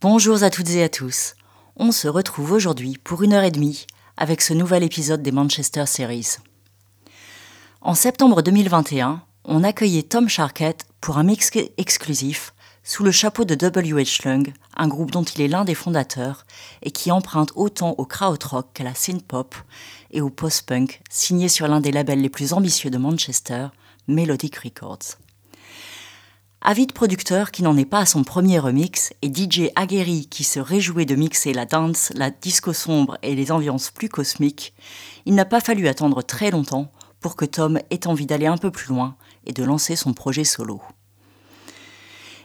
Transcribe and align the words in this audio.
Bonjour 0.00 0.44
à 0.44 0.50
toutes 0.50 0.70
et 0.70 0.84
à 0.84 0.88
tous. 0.88 1.34
On 1.74 1.90
se 1.90 2.06
retrouve 2.06 2.52
aujourd'hui 2.52 2.98
pour 3.02 3.24
une 3.24 3.32
heure 3.32 3.42
et 3.42 3.50
demie 3.50 3.84
avec 4.16 4.42
ce 4.42 4.54
nouvel 4.54 4.84
épisode 4.84 5.24
des 5.24 5.32
Manchester 5.32 5.86
Series. 5.86 6.36
En 7.80 7.96
septembre 7.96 8.42
2021, 8.42 9.20
on 9.42 9.64
accueillait 9.64 10.04
Tom 10.04 10.28
Sharkett 10.28 10.86
pour 11.00 11.18
un 11.18 11.24
mix 11.24 11.50
exclusif 11.78 12.54
sous 12.84 13.02
le 13.02 13.10
chapeau 13.10 13.44
de 13.44 13.56
W.H. 13.56 14.24
Lung, 14.24 14.52
un 14.76 14.86
groupe 14.86 15.10
dont 15.10 15.24
il 15.24 15.40
est 15.40 15.48
l'un 15.48 15.64
des 15.64 15.74
fondateurs 15.74 16.46
et 16.82 16.92
qui 16.92 17.10
emprunte 17.10 17.50
autant 17.56 17.96
au 17.98 18.04
krautrock 18.04 18.68
qu'à 18.74 18.84
la 18.84 18.94
synth-pop 18.94 19.56
et 20.12 20.20
au 20.20 20.30
post-punk, 20.30 21.00
signé 21.10 21.48
sur 21.48 21.66
l'un 21.66 21.80
des 21.80 21.90
labels 21.90 22.22
les 22.22 22.30
plus 22.30 22.52
ambitieux 22.52 22.90
de 22.90 22.98
Manchester, 22.98 23.66
Melodic 24.06 24.58
Records. 24.58 25.18
Avide 26.60 26.92
producteur 26.92 27.52
qui 27.52 27.62
n'en 27.62 27.76
est 27.76 27.84
pas 27.84 28.00
à 28.00 28.06
son 28.06 28.24
premier 28.24 28.58
remix 28.58 29.12
et 29.22 29.32
DJ 29.32 29.70
aguerri 29.76 30.26
qui 30.26 30.42
se 30.42 30.58
réjouit 30.58 31.06
de 31.06 31.14
mixer 31.14 31.52
la 31.52 31.66
dance, 31.66 32.10
la 32.16 32.30
disco 32.30 32.72
sombre 32.72 33.16
et 33.22 33.36
les 33.36 33.52
ambiances 33.52 33.90
plus 33.92 34.08
cosmiques, 34.08 34.74
il 35.24 35.36
n'a 35.36 35.44
pas 35.44 35.60
fallu 35.60 35.86
attendre 35.86 36.20
très 36.20 36.50
longtemps 36.50 36.90
pour 37.20 37.36
que 37.36 37.44
Tom 37.44 37.78
ait 37.90 38.08
envie 38.08 38.26
d'aller 38.26 38.46
un 38.46 38.56
peu 38.56 38.72
plus 38.72 38.88
loin 38.88 39.16
et 39.46 39.52
de 39.52 39.62
lancer 39.62 39.94
son 39.94 40.14
projet 40.14 40.42
solo. 40.42 40.82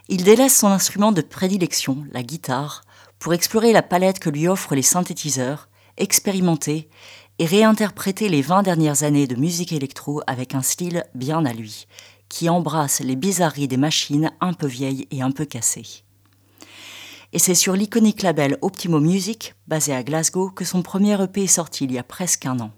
Il 0.09 0.23
délaisse 0.23 0.57
son 0.59 0.67
instrument 0.67 1.11
de 1.11 1.21
prédilection, 1.21 2.05
la 2.11 2.21
guitare, 2.21 2.83
pour 3.17 3.33
explorer 3.33 3.71
la 3.73 3.81
palette 3.81 4.19
que 4.19 4.29
lui 4.29 4.47
offrent 4.47 4.75
les 4.75 4.83
synthétiseurs, 4.83 5.69
expérimenter 5.97 6.87
et 7.39 7.45
réinterpréter 7.45 8.29
les 8.29 8.43
20 8.43 8.61
dernières 8.61 9.03
années 9.03 9.27
de 9.27 9.35
musique 9.35 9.71
électro 9.71 10.21
avec 10.27 10.53
un 10.53 10.61
style 10.61 11.03
bien 11.15 11.45
à 11.45 11.53
lui, 11.53 11.87
qui 12.33 12.49
embrasse 12.49 12.99
les 13.01 13.15
bizarreries 13.15 13.67
des 13.67 13.77
machines 13.77 14.31
un 14.41 14.53
peu 14.53 14.65
vieilles 14.65 15.07
et 15.11 15.21
un 15.21 15.29
peu 15.29 15.45
cassées. 15.45 16.03
Et 17.31 17.37
c'est 17.37 17.53
sur 17.53 17.75
l'iconique 17.75 18.23
label 18.23 18.57
Optimo 18.63 18.99
Music, 18.99 19.53
basé 19.67 19.93
à 19.93 20.01
Glasgow, 20.01 20.49
que 20.49 20.65
son 20.65 20.81
premier 20.81 21.21
EP 21.21 21.43
est 21.43 21.47
sorti 21.47 21.83
il 21.83 21.91
y 21.91 21.99
a 21.99 22.03
presque 22.03 22.47
un 22.47 22.59
an, 22.59 22.71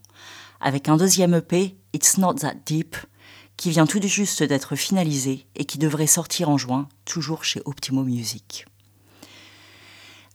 avec 0.59 0.89
un 0.89 0.97
deuxième 0.97 1.35
EP, 1.35 1.77
It's 1.93 2.17
Not 2.17 2.33
That 2.33 2.55
Deep, 2.65 2.97
qui 3.55 3.69
vient 3.69 3.85
tout 3.85 4.05
juste 4.05 4.43
d'être 4.43 4.75
finalisé 4.75 5.47
et 5.55 5.63
qui 5.63 5.77
devrait 5.77 6.05
sortir 6.05 6.49
en 6.49 6.57
juin, 6.57 6.89
toujours 7.05 7.45
chez 7.45 7.61
Optimo 7.63 8.03
Music. 8.03 8.65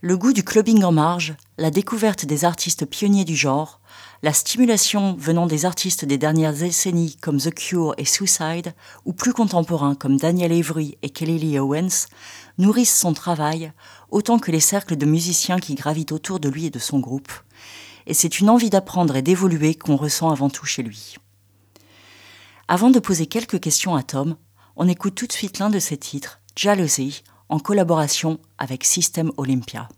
Le 0.00 0.16
goût 0.16 0.32
du 0.32 0.44
clubbing 0.44 0.82
en 0.82 0.92
marge, 0.92 1.34
la 1.58 1.70
découverte 1.70 2.24
des 2.24 2.46
artistes 2.46 2.86
pionniers 2.86 3.26
du 3.26 3.36
genre, 3.36 3.79
la 4.22 4.34
stimulation 4.34 5.14
venant 5.18 5.46
des 5.46 5.64
artistes 5.64 6.04
des 6.04 6.18
dernières 6.18 6.52
décennies 6.52 7.16
comme 7.22 7.40
The 7.40 7.54
Cure 7.54 7.94
et 7.96 8.04
Suicide, 8.04 8.74
ou 9.06 9.14
plus 9.14 9.32
contemporains 9.32 9.94
comme 9.94 10.18
Daniel 10.18 10.52
Avery 10.52 10.98
et 11.02 11.08
Kelly 11.08 11.38
Lee 11.38 11.58
Owens, 11.58 12.06
nourrissent 12.58 12.98
son 12.98 13.14
travail 13.14 13.72
autant 14.10 14.38
que 14.38 14.50
les 14.50 14.60
cercles 14.60 14.96
de 14.96 15.06
musiciens 15.06 15.58
qui 15.58 15.74
gravitent 15.74 16.12
autour 16.12 16.38
de 16.38 16.50
lui 16.50 16.66
et 16.66 16.70
de 16.70 16.78
son 16.78 16.98
groupe. 16.98 17.32
Et 18.06 18.12
c'est 18.12 18.40
une 18.40 18.50
envie 18.50 18.70
d'apprendre 18.70 19.16
et 19.16 19.22
d'évoluer 19.22 19.74
qu'on 19.74 19.96
ressent 19.96 20.30
avant 20.30 20.50
tout 20.50 20.66
chez 20.66 20.82
lui. 20.82 21.16
Avant 22.68 22.90
de 22.90 22.98
poser 22.98 23.26
quelques 23.26 23.60
questions 23.60 23.96
à 23.96 24.02
Tom, 24.02 24.36
on 24.76 24.86
écoute 24.86 25.14
tout 25.14 25.26
de 25.26 25.32
suite 25.32 25.58
l'un 25.58 25.70
de 25.70 25.78
ses 25.78 25.96
titres, 25.96 26.40
Jealousy, 26.56 27.22
en 27.48 27.58
collaboration 27.58 28.38
avec 28.58 28.84
System 28.84 29.32
Olympia. 29.38 29.88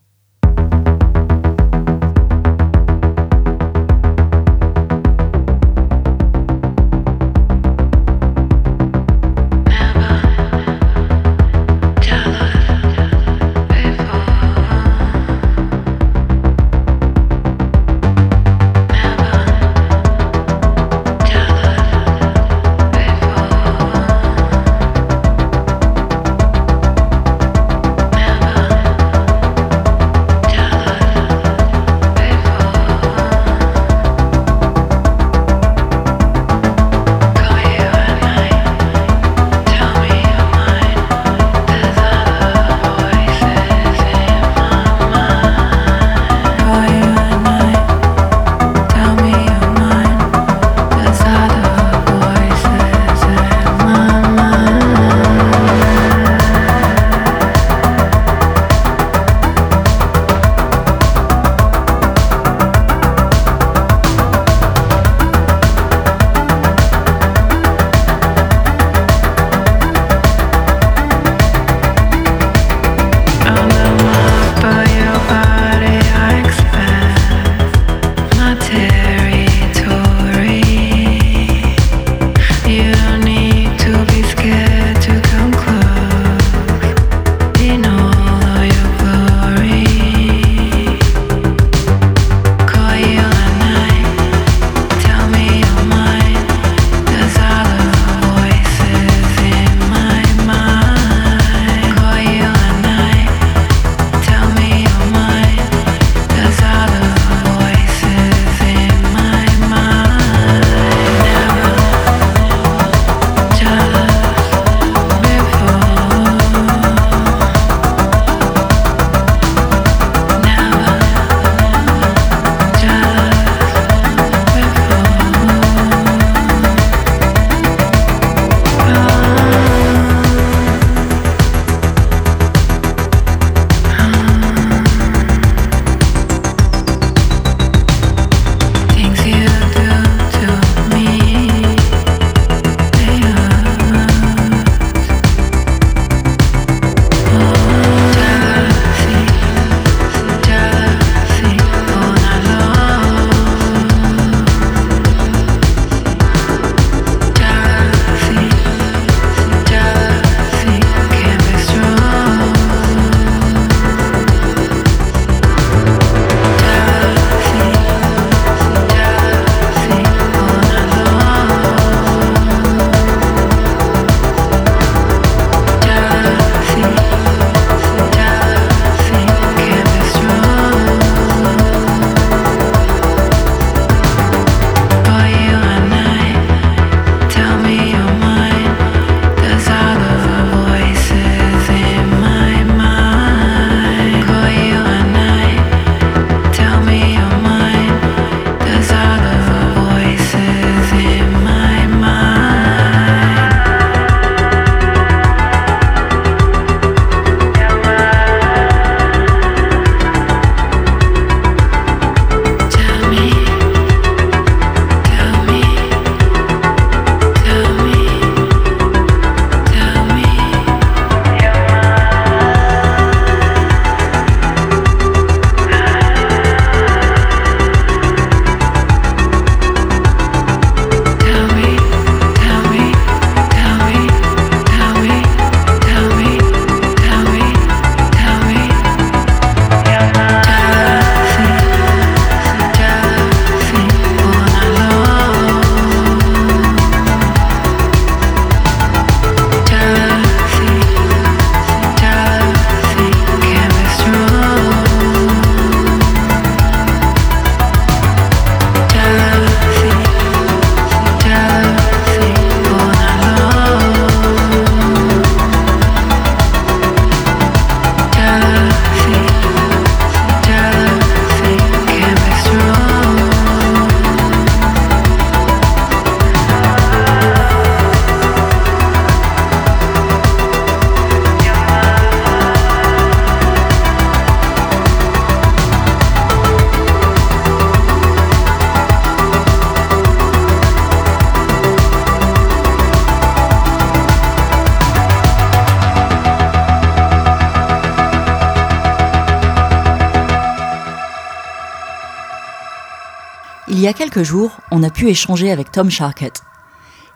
Quelques 304.02 304.24
jours, 304.24 304.58
on 304.72 304.82
a 304.82 304.90
pu 304.90 305.10
échanger 305.10 305.52
avec 305.52 305.70
Tom 305.70 305.88
Sharkett. 305.88 306.40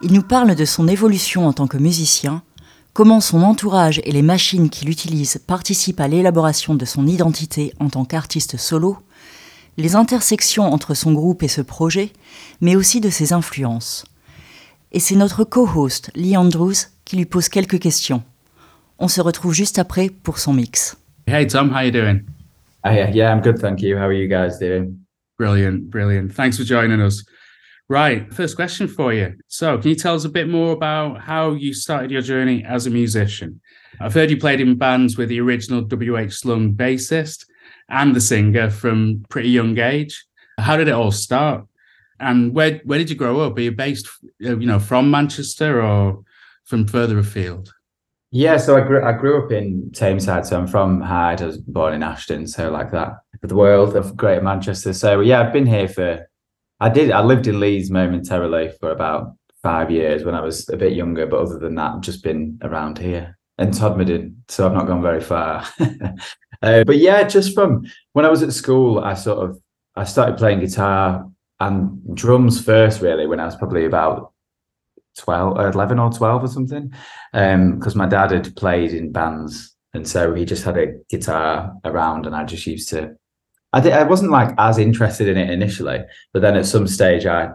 Il 0.03 0.13
nous 0.13 0.23
parle 0.23 0.55
de 0.55 0.65
son 0.65 0.87
évolution 0.87 1.49
en 1.49 1.53
tant 1.53 1.67
que 1.67 1.79
musicien, 1.79 2.43
comment 2.93 3.21
son 3.21 3.43
entourage 3.43 4.01
et 4.05 4.13
les 4.13 4.23
machines 4.23 4.71
qu'il 4.71 4.89
utilise 4.89 5.39
participent 5.49 5.99
à 5.99 6.07
l'élaboration 6.07 6.77
de 6.77 6.85
son 6.85 7.09
identité 7.09 7.73
en 7.81 7.89
tant 7.89 8.05
qu'artiste 8.05 8.57
solo, 8.57 8.99
les 9.77 9.97
intersections 9.97 10.73
entre 10.73 10.95
son 10.95 11.13
groupe 11.13 11.43
et 11.43 11.49
ce 11.49 11.61
projet, 11.61 12.13
mais 12.61 12.77
aussi 12.77 13.01
de 13.01 13.11
ses 13.11 13.33
influences. 13.33 14.05
Et 14.93 15.01
c'est 15.01 15.17
notre 15.17 15.43
co-host, 15.43 16.13
Lee 16.15 16.37
Andrews, 16.37 16.87
qui 17.05 17.17
lui 17.17 17.27
pose 17.27 17.49
quelques 17.49 17.81
questions. 17.81 18.23
On 19.01 19.09
se 19.09 19.21
retrouve 19.21 19.55
juste 19.55 19.81
après 19.81 20.09
pour 20.09 20.39
son 20.39 20.53
mix. 20.53 20.97
Hey 21.27 21.49
Tom, 21.49 21.73
how 21.75 21.81
you 21.81 21.91
doing? 21.91 22.21
Hey, 22.85 23.11
yeah, 23.13 23.35
I'm 23.35 23.41
good, 23.41 23.59
thank 23.61 23.83
you. 23.83 23.97
How 23.97 24.05
are 24.05 24.13
you 24.13 24.29
guys 24.29 24.61
doing? 24.61 25.06
Brilliant, 25.39 25.91
brilliant. 25.91 26.35
Thanks 26.35 26.57
for 26.57 26.65
joining 26.65 27.01
us. 27.01 27.25
Right, 27.89 28.33
first 28.33 28.57
question 28.57 28.89
for 28.89 29.13
you. 29.13 29.37
So, 29.47 29.79
can 29.79 29.91
you 29.91 29.95
tell 29.95 30.15
us 30.15 30.25
a 30.25 30.29
bit 30.29 30.49
more 30.49 30.73
about 30.73 31.21
how 31.21 31.53
you 31.53 31.73
started 31.73 32.11
your 32.11 32.23
journey 32.23 32.65
as 32.65 32.87
a 32.87 32.91
musician? 32.91 33.61
I've 34.01 34.15
heard 34.15 34.31
you 34.31 34.39
played 34.39 34.61
in 34.61 34.77
bands 34.77 35.17
with 35.17 35.29
the 35.29 35.41
original 35.41 35.83
WH 35.83 36.45
Lung's 36.45 36.77
bassist 36.77 37.47
and 37.89 38.15
the 38.15 38.21
singer 38.21 38.71
from 38.71 39.25
pretty 39.29 39.51
young 39.51 39.79
age. 39.79 40.27
How 40.59 40.77
did 40.77 40.89
it 40.89 40.95
all 40.95 41.13
start? 41.13 41.65
And 42.19 42.55
where 42.55 42.81
where 42.85 42.99
did 42.99 43.11
you 43.11 43.17
grow 43.17 43.41
up? 43.41 43.57
Are 43.57 43.61
you 43.61 43.73
based, 43.73 44.09
uh, 44.45 44.57
you 44.59 44.67
know, 44.67 44.81
from 44.81 45.11
Manchester 45.11 45.83
or 45.83 46.23
from 46.65 46.87
further 46.87 47.19
afield? 47.19 47.73
Yeah, 48.33 48.57
so 48.57 48.77
I 48.77 48.81
grew 48.81 49.05
I 49.05 49.13
grew 49.13 49.45
up 49.45 49.53
in 49.53 49.91
Tameside, 49.93 50.47
so 50.47 50.59
I'm 50.59 50.67
from 50.67 51.01
Hyde. 51.01 51.43
I 51.43 51.47
was 51.47 51.59
born 51.59 51.95
in 51.95 52.03
Ashton, 52.03 52.47
so 52.47 52.71
like 52.71 52.91
that 52.91 53.13
the 53.43 53.55
world 53.55 53.97
of 53.97 54.17
Greater 54.17 54.43
Manchester. 54.43 54.93
So 54.93 55.21
yeah, 55.21 55.41
I've 55.41 55.53
been 55.53 55.67
here 55.67 55.89
for. 55.89 56.29
I 56.81 56.89
did. 56.89 57.11
I 57.11 57.23
lived 57.23 57.47
in 57.47 57.59
Leeds 57.59 57.91
momentarily 57.91 58.71
for 58.81 58.91
about 58.91 59.35
five 59.63 59.91
years 59.91 60.25
when 60.25 60.35
I 60.35 60.41
was 60.41 60.69
a 60.69 60.77
bit 60.77 60.93
younger, 60.93 61.27
but 61.27 61.41
other 61.41 61.59
than 61.59 61.75
that, 61.77 61.93
I've 61.95 62.01
just 62.03 62.23
been 62.23 62.59
around 62.63 62.99
here 62.99 63.37
and 63.59 63.73
Todmorden, 63.73 64.35
so 64.49 64.67
I've 64.67 64.75
not 64.75 64.87
gone 64.87 65.03
very 65.03 65.23
far. 65.23 65.67
uh, 66.63 66.85
but 66.85 66.99
yeah, 66.99 67.23
just 67.25 67.55
from 67.55 67.87
when 68.13 68.27
I 68.27 68.29
was 68.29 68.43
at 68.43 68.53
school, 68.53 69.01
I 69.01 69.15
sort 69.15 69.49
of 69.49 69.61
I 69.97 70.05
started 70.05 70.37
playing 70.37 70.61
guitar 70.61 71.27
and 71.59 72.15
drums 72.15 72.63
first, 72.63 73.01
really, 73.01 73.27
when 73.27 73.41
I 73.41 73.47
was 73.47 73.57
probably 73.57 73.87
about 73.87 74.33
12, 75.19 75.59
uh, 75.59 75.71
11 75.71 75.99
or 75.99 76.13
12 76.13 76.45
or 76.45 76.49
something. 76.49 76.93
Because 77.33 77.95
um, 77.95 77.99
my 77.99 78.07
dad 78.07 78.31
had 78.31 78.55
played 78.57 78.93
in 78.93 79.13
bands. 79.13 79.75
And 79.95 80.07
so 80.07 80.35
he 80.35 80.45
just 80.45 80.65
had 80.65 80.77
a 80.77 80.99
guitar 81.09 81.73
around, 81.85 82.27
and 82.27 82.37
I 82.37 82.45
just 82.45 82.67
used 82.67 82.91
to. 82.91 83.17
I, 83.73 83.81
did, 83.81 83.93
I 83.93 84.05
wasn't 84.05 84.31
like 84.31 84.55
as 84.59 84.79
interested 84.79 85.29
in 85.29 85.37
it 85.37 85.51
initially, 85.51 86.01
but 86.33 86.43
then 86.43 86.57
at 86.57 86.67
some 86.67 86.87
stage 86.87 87.27
I 87.27 87.51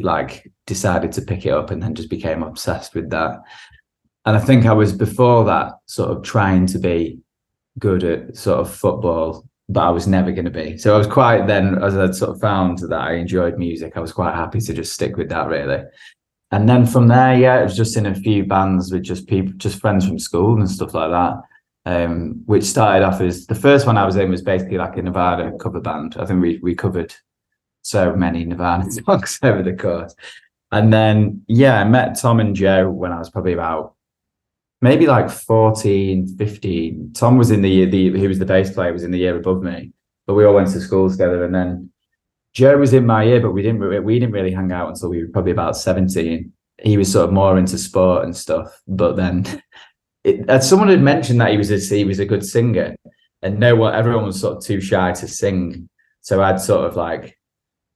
like 0.00 0.50
decided 0.66 1.12
to 1.12 1.22
pick 1.22 1.44
it 1.46 1.50
up 1.50 1.70
and 1.70 1.82
then 1.82 1.94
just 1.94 2.10
became 2.10 2.42
obsessed 2.42 2.94
with 2.94 3.10
that. 3.10 3.40
And 4.24 4.36
I 4.36 4.40
think 4.40 4.64
I 4.64 4.72
was 4.72 4.92
before 4.92 5.44
that 5.44 5.72
sort 5.86 6.10
of 6.10 6.22
trying 6.22 6.66
to 6.66 6.78
be 6.78 7.18
good 7.78 8.04
at 8.04 8.36
sort 8.36 8.60
of 8.60 8.74
football 8.74 9.46
but 9.68 9.82
I 9.82 9.90
was 9.90 10.06
never 10.06 10.30
going 10.32 10.44
to 10.44 10.50
be. 10.50 10.76
So 10.76 10.94
I 10.94 10.98
was 10.98 11.06
quite 11.06 11.46
then, 11.46 11.82
as 11.82 11.96
I'd 11.96 12.14
sort 12.14 12.30
of 12.30 12.40
found 12.40 12.78
that 12.78 13.00
I 13.00 13.14
enjoyed 13.14 13.58
music, 13.58 13.94
I 13.96 14.00
was 14.00 14.12
quite 14.12 14.34
happy 14.34 14.60
to 14.60 14.74
just 14.74 14.92
stick 14.92 15.16
with 15.16 15.30
that 15.30 15.48
really. 15.48 15.84
And 16.50 16.68
then 16.68 16.86
from 16.86 17.08
there, 17.08 17.34
yeah, 17.34 17.60
it 17.60 17.64
was 17.64 17.76
just 17.76 17.96
in 17.96 18.06
a 18.06 18.14
few 18.14 18.44
bands 18.44 18.92
with 18.92 19.02
just 19.02 19.26
people, 19.26 19.52
just 19.56 19.80
friends 19.80 20.06
from 20.06 20.18
school 20.18 20.58
and 20.58 20.70
stuff 20.70 20.94
like 20.94 21.10
that. 21.10 21.36
Um, 21.86 22.42
which 22.46 22.64
started 22.64 23.04
off 23.04 23.20
as 23.20 23.46
the 23.46 23.54
first 23.54 23.86
one 23.86 23.98
I 23.98 24.06
was 24.06 24.16
in 24.16 24.30
was 24.30 24.40
basically 24.40 24.78
like 24.78 24.96
a 24.96 25.02
Nirvana 25.02 25.52
cover 25.58 25.80
band. 25.80 26.16
I 26.18 26.24
think 26.24 26.40
we 26.40 26.58
we 26.62 26.74
covered 26.74 27.14
so 27.82 28.16
many 28.16 28.44
Nirvana 28.44 28.90
songs 28.90 29.38
over 29.42 29.62
the 29.62 29.74
course. 29.74 30.14
And 30.72 30.92
then 30.92 31.42
yeah, 31.46 31.80
I 31.80 31.84
met 31.84 32.18
Tom 32.18 32.40
and 32.40 32.56
Joe 32.56 32.90
when 32.90 33.12
I 33.12 33.18
was 33.18 33.28
probably 33.28 33.52
about 33.52 33.94
maybe 34.84 35.06
like 35.06 35.30
14, 35.30 36.36
15. 36.36 37.12
Tom 37.14 37.38
was 37.38 37.50
in 37.50 37.62
the 37.62 37.70
year, 37.70 37.86
the, 37.86 38.18
he 38.18 38.28
was 38.28 38.38
the 38.38 38.44
bass 38.44 38.70
player, 38.70 38.92
was 38.92 39.02
in 39.02 39.12
the 39.12 39.18
year 39.18 39.34
above 39.34 39.62
me, 39.62 39.92
but 40.26 40.34
we 40.34 40.44
all 40.44 40.54
went 40.54 40.70
to 40.72 40.80
school 40.80 41.08
together. 41.10 41.42
And 41.42 41.54
then 41.54 41.90
Joe 42.52 42.76
was 42.76 42.92
in 42.92 43.06
my 43.06 43.22
year, 43.22 43.40
but 43.40 43.52
we 43.52 43.62
didn't, 43.62 44.04
we 44.04 44.18
didn't 44.18 44.34
really 44.34 44.52
hang 44.52 44.72
out 44.72 44.90
until 44.90 45.08
we 45.08 45.22
were 45.22 45.30
probably 45.30 45.52
about 45.52 45.78
17. 45.78 46.52
He 46.82 46.96
was 46.98 47.10
sort 47.10 47.28
of 47.28 47.32
more 47.32 47.56
into 47.56 47.78
sport 47.78 48.24
and 48.24 48.36
stuff. 48.36 48.82
But 48.86 49.16
then 49.16 49.44
it, 50.24 50.62
someone 50.62 50.88
had 50.88 51.02
mentioned 51.02 51.40
that 51.40 51.50
he 51.50 51.58
was 51.58 51.70
a, 51.70 51.94
he 51.94 52.04
was 52.04 52.18
a 52.18 52.26
good 52.26 52.44
singer 52.44 52.96
and 53.42 53.60
no 53.60 53.76
one, 53.76 53.94
everyone 53.94 54.24
was 54.24 54.40
sort 54.40 54.56
of 54.56 54.64
too 54.64 54.80
shy 54.80 55.12
to 55.12 55.28
sing. 55.28 55.88
So 56.22 56.42
I'd 56.42 56.60
sort 56.60 56.86
of 56.86 56.96
like, 56.96 57.38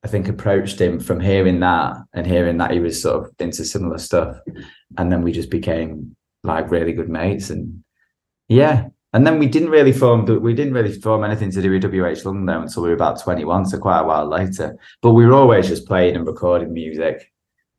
I 0.04 0.08
think 0.08 0.28
approached 0.28 0.80
him 0.80 1.00
from 1.00 1.18
hearing 1.18 1.60
that 1.60 1.96
and 2.12 2.26
hearing 2.26 2.58
that 2.58 2.70
he 2.70 2.80
was 2.80 3.02
sort 3.02 3.24
of 3.24 3.34
into 3.38 3.64
similar 3.64 3.98
stuff. 3.98 4.38
And 4.96 5.10
then 5.10 5.22
we 5.22 5.32
just 5.32 5.50
became 5.50 6.14
like 6.44 6.70
really 6.70 6.92
good 6.92 7.08
mates 7.08 7.50
and 7.50 7.82
yeah 8.48 8.86
and 9.12 9.26
then 9.26 9.38
we 9.38 9.46
didn't 9.46 9.70
really 9.70 9.92
form 9.92 10.24
we 10.40 10.54
didn't 10.54 10.74
really 10.74 10.92
form 11.00 11.24
anything 11.24 11.50
to 11.50 11.62
do 11.62 11.70
with 11.70 11.84
WH 11.84 12.24
Lung 12.24 12.48
until 12.48 12.82
we 12.82 12.88
were 12.88 12.94
about 12.94 13.20
21 13.20 13.66
so 13.66 13.78
quite 13.78 14.00
a 14.00 14.04
while 14.04 14.26
later 14.26 14.76
but 15.02 15.12
we 15.12 15.26
were 15.26 15.32
always 15.32 15.68
just 15.68 15.86
playing 15.86 16.16
and 16.16 16.26
recording 16.26 16.72
music 16.72 17.32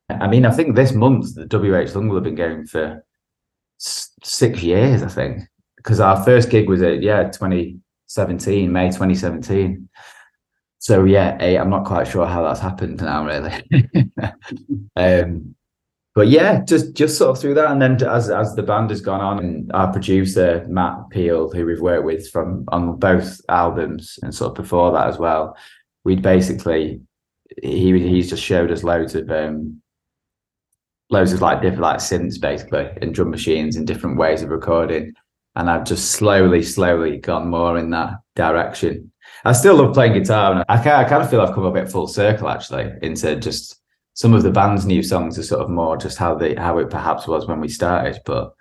I 0.09 0.27
mean 0.27 0.45
I 0.45 0.51
think 0.51 0.75
this 0.75 0.93
month 0.93 1.35
the 1.35 1.45
WH 1.45 1.95
Lung 1.95 2.13
have 2.13 2.23
been 2.23 2.35
going 2.35 2.65
for 2.65 3.03
six 4.23 4.61
years 4.61 5.03
I 5.03 5.07
think. 5.07 5.41
Because 5.77 5.99
our 5.99 6.23
first 6.23 6.49
gig 6.49 6.67
was 6.67 6.81
at 6.81 7.01
yeah 7.01 7.23
2017 7.23 8.71
May 8.71 8.87
2017 8.87 9.89
so 10.79 11.03
yeah 11.05 11.37
I'm 11.39 11.69
not 11.69 11.85
quite 11.85 12.07
sure 12.07 12.25
how 12.25 12.43
that's 12.43 12.59
happened 12.59 13.01
now 13.01 13.25
really. 13.25 13.63
Um 14.95 15.55
but 16.19 16.27
yeah, 16.27 16.63
just 16.65 16.95
just 16.95 17.17
sort 17.17 17.29
of 17.29 17.39
through 17.39 17.53
that, 17.53 17.71
and 17.71 17.81
then 17.81 18.03
as 18.03 18.29
as 18.29 18.53
the 18.53 18.61
band 18.63 18.89
has 18.89 18.99
gone 18.99 19.21
on, 19.21 19.39
and 19.39 19.71
our 19.71 19.89
producer 19.91 20.65
Matt 20.67 21.09
Peel, 21.11 21.49
who 21.49 21.65
we've 21.65 21.79
worked 21.79 22.03
with 22.03 22.29
from 22.29 22.65
on 22.69 22.97
both 22.97 23.39
albums, 23.47 24.19
and 24.21 24.35
sort 24.35 24.49
of 24.49 24.55
before 24.61 24.91
that 24.91 25.07
as 25.07 25.17
well, 25.17 25.55
we'd 26.03 26.21
basically 26.21 26.99
he 27.61 27.97
he's 27.99 28.29
just 28.29 28.43
showed 28.43 28.69
us 28.69 28.83
loads 28.83 29.15
of 29.15 29.29
um 29.29 29.81
loads 31.09 31.33
of 31.33 31.41
like 31.41 31.61
different 31.61 31.81
like 31.81 31.97
synths 31.97 32.39
basically 32.39 32.87
and 33.01 33.13
drum 33.13 33.31
machines 33.31 33.75
and 33.75 33.87
different 33.87 34.17
ways 34.17 34.41
of 34.41 34.49
recording, 34.49 35.13
and 35.55 35.69
I've 35.69 35.85
just 35.85 36.11
slowly 36.11 36.63
slowly 36.63 37.17
gone 37.17 37.49
more 37.49 37.77
in 37.77 37.89
that 37.91 38.13
direction. 38.35 39.11
I 39.45 39.53
still 39.53 39.75
love 39.75 39.93
playing 39.93 40.13
guitar, 40.13 40.53
and 40.53 40.65
I 40.69 40.77
kind 40.77 41.05
I 41.05 41.07
kind 41.07 41.23
of 41.23 41.29
feel 41.29 41.41
I've 41.41 41.55
come 41.55 41.65
a 41.65 41.71
bit 41.71 41.91
full 41.91 42.07
circle 42.07 42.49
actually 42.49 42.91
into 43.01 43.35
just 43.35 43.79
some 44.13 44.33
of 44.33 44.43
the 44.43 44.51
band's 44.51 44.85
new 44.85 45.01
songs 45.01 45.39
are 45.39 45.43
sort 45.43 45.61
of 45.61 45.69
more 45.69 45.95
just 45.97 46.17
how 46.17 46.35
they 46.35 46.55
how 46.55 46.77
it 46.77 46.89
perhaps 46.89 47.27
was 47.27 47.47
when 47.47 47.59
we 47.59 47.69
started. 47.69 48.19
But 48.25 48.53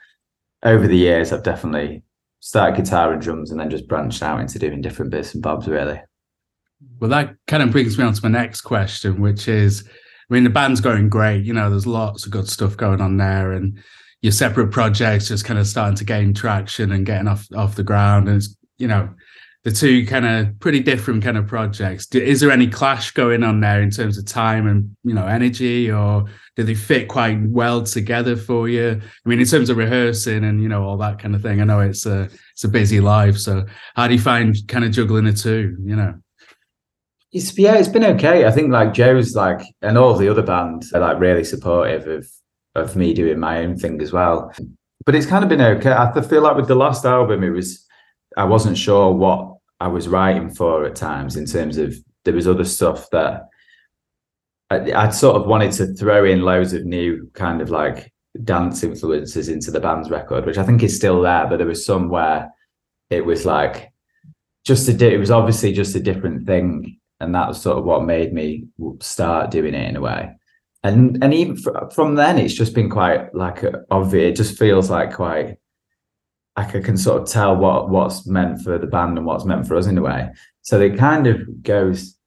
over 0.62 0.86
the 0.86 0.96
years, 0.96 1.32
I've 1.32 1.42
definitely 1.42 2.02
started 2.40 2.76
guitar 2.76 3.12
and 3.12 3.20
drums 3.20 3.50
and 3.50 3.60
then 3.60 3.70
just 3.70 3.88
branched 3.88 4.22
out 4.22 4.40
into 4.40 4.58
doing 4.58 4.80
different 4.80 5.10
bits 5.10 5.34
and 5.34 5.42
bobs 5.42 5.66
really. 5.66 6.00
Well, 7.00 7.10
that 7.10 7.34
kind 7.48 7.62
of 7.62 7.72
brings 7.72 7.98
me 7.98 8.04
on 8.04 8.12
to 8.12 8.22
my 8.22 8.28
next 8.28 8.60
question, 8.60 9.20
which 9.20 9.48
is 9.48 9.88
I 10.30 10.34
mean, 10.34 10.44
the 10.44 10.50
band's 10.50 10.80
going 10.80 11.08
great. 11.08 11.44
You 11.44 11.54
know, 11.54 11.70
there's 11.70 11.86
lots 11.86 12.26
of 12.26 12.32
good 12.32 12.48
stuff 12.48 12.76
going 12.76 13.00
on 13.00 13.16
there, 13.16 13.52
and 13.52 13.78
your 14.20 14.32
separate 14.32 14.70
projects 14.70 15.28
just 15.28 15.44
kind 15.44 15.58
of 15.58 15.66
starting 15.66 15.96
to 15.96 16.04
gain 16.04 16.34
traction 16.34 16.92
and 16.92 17.06
getting 17.06 17.28
off 17.28 17.46
off 17.56 17.76
the 17.76 17.84
ground. 17.84 18.28
And 18.28 18.38
it's, 18.38 18.54
you 18.78 18.88
know, 18.88 19.08
the 19.64 19.72
two 19.72 20.06
kind 20.06 20.26
of 20.26 20.58
pretty 20.60 20.80
different 20.80 21.22
kind 21.22 21.36
of 21.36 21.46
projects. 21.46 22.06
Is 22.14 22.40
there 22.40 22.50
any 22.50 22.66
clash 22.66 23.10
going 23.10 23.42
on 23.42 23.60
there 23.60 23.82
in 23.82 23.90
terms 23.90 24.16
of 24.16 24.24
time 24.24 24.66
and 24.66 24.96
you 25.04 25.14
know 25.14 25.26
energy, 25.26 25.90
or 25.90 26.26
do 26.56 26.62
they 26.62 26.74
fit 26.74 27.08
quite 27.08 27.40
well 27.42 27.82
together 27.82 28.36
for 28.36 28.68
you? 28.68 29.00
I 29.02 29.28
mean, 29.28 29.40
in 29.40 29.46
terms 29.46 29.70
of 29.70 29.76
rehearsing 29.76 30.44
and 30.44 30.62
you 30.62 30.68
know 30.68 30.84
all 30.84 30.96
that 30.98 31.18
kind 31.18 31.34
of 31.34 31.42
thing. 31.42 31.60
I 31.60 31.64
know 31.64 31.80
it's 31.80 32.06
a 32.06 32.28
it's 32.52 32.64
a 32.64 32.68
busy 32.68 33.00
life, 33.00 33.36
so 33.38 33.64
how 33.96 34.08
do 34.08 34.14
you 34.14 34.20
find 34.20 34.56
kind 34.68 34.84
of 34.84 34.92
juggling 34.92 35.24
the 35.24 35.32
two? 35.32 35.76
You 35.84 35.96
know. 35.96 36.14
It's 37.32 37.56
yeah, 37.58 37.74
it's 37.74 37.88
been 37.88 38.04
okay. 38.04 38.46
I 38.46 38.50
think 38.50 38.70
like 38.70 38.94
Joe's 38.94 39.34
like 39.34 39.60
and 39.82 39.98
all 39.98 40.14
the 40.14 40.28
other 40.28 40.42
bands 40.42 40.92
are 40.92 41.00
like 41.00 41.20
really 41.20 41.44
supportive 41.44 42.06
of 42.06 42.28
of 42.74 42.96
me 42.96 43.12
doing 43.12 43.38
my 43.38 43.58
own 43.58 43.76
thing 43.76 44.00
as 44.00 44.12
well. 44.12 44.52
But 45.04 45.14
it's 45.14 45.26
kind 45.26 45.42
of 45.42 45.50
been 45.50 45.60
okay. 45.60 45.92
I 45.92 46.20
feel 46.22 46.42
like 46.42 46.56
with 46.56 46.68
the 46.68 46.74
last 46.74 47.04
album, 47.04 47.42
it 47.42 47.50
was 47.50 47.86
I 48.36 48.44
wasn't 48.44 48.78
sure 48.78 49.12
what 49.12 49.56
I 49.80 49.88
was 49.88 50.08
writing 50.08 50.50
for 50.50 50.84
at 50.84 50.96
times 50.96 51.36
in 51.36 51.46
terms 51.46 51.76
of 51.78 51.94
there 52.24 52.34
was 52.34 52.48
other 52.48 52.64
stuff 52.64 53.08
that 53.10 53.48
I, 54.70 54.92
I'd 54.92 55.14
sort 55.14 55.36
of 55.36 55.46
wanted 55.46 55.72
to 55.72 55.94
throw 55.94 56.24
in 56.24 56.42
loads 56.42 56.72
of 56.72 56.84
new 56.84 57.30
kind 57.34 57.60
of 57.60 57.70
like 57.70 58.12
dance 58.44 58.82
influences 58.82 59.48
into 59.48 59.70
the 59.70 59.80
band's 59.80 60.10
record, 60.10 60.46
which 60.46 60.58
I 60.58 60.64
think 60.64 60.82
is 60.82 60.96
still 60.96 61.22
there, 61.22 61.46
but 61.46 61.58
there 61.58 61.66
was 61.66 61.84
some 61.84 62.08
where 62.08 62.50
it 63.10 63.24
was 63.24 63.46
like 63.46 63.90
just 64.64 64.88
a 64.88 65.12
it 65.12 65.18
was 65.18 65.30
obviously 65.30 65.72
just 65.72 65.96
a 65.96 66.00
different 66.00 66.46
thing, 66.46 66.98
and 67.20 67.34
that 67.34 67.48
was 67.48 67.60
sort 67.60 67.78
of 67.78 67.84
what 67.84 68.04
made 68.04 68.32
me 68.32 68.66
start 69.00 69.50
doing 69.50 69.74
it 69.74 69.88
in 69.88 69.96
a 69.96 70.00
way. 70.00 70.30
And 70.84 71.22
and 71.22 71.34
even 71.34 71.56
from 71.90 72.14
then, 72.14 72.38
it's 72.38 72.54
just 72.54 72.74
been 72.74 72.88
quite 72.90 73.34
like 73.34 73.64
uh, 73.64 73.72
obvious. 73.90 74.30
It 74.30 74.42
just 74.42 74.58
feels 74.58 74.90
like 74.90 75.12
quite 75.14 75.56
like 76.56 76.74
I 76.74 76.80
can 76.80 76.96
sort 76.96 77.22
of 77.22 77.28
tell 77.28 77.56
what 77.56 77.90
what's 77.90 78.26
meant 78.26 78.62
for 78.62 78.78
the 78.78 78.86
band 78.86 79.18
and 79.18 79.26
what's 79.26 79.44
meant 79.44 79.66
for 79.66 79.76
us 79.76 79.86
in 79.86 79.98
a 79.98 80.02
way. 80.02 80.30
So 80.62 80.80
it 80.80 80.96
kind 80.96 81.26
of 81.26 81.62
goes 81.62 82.18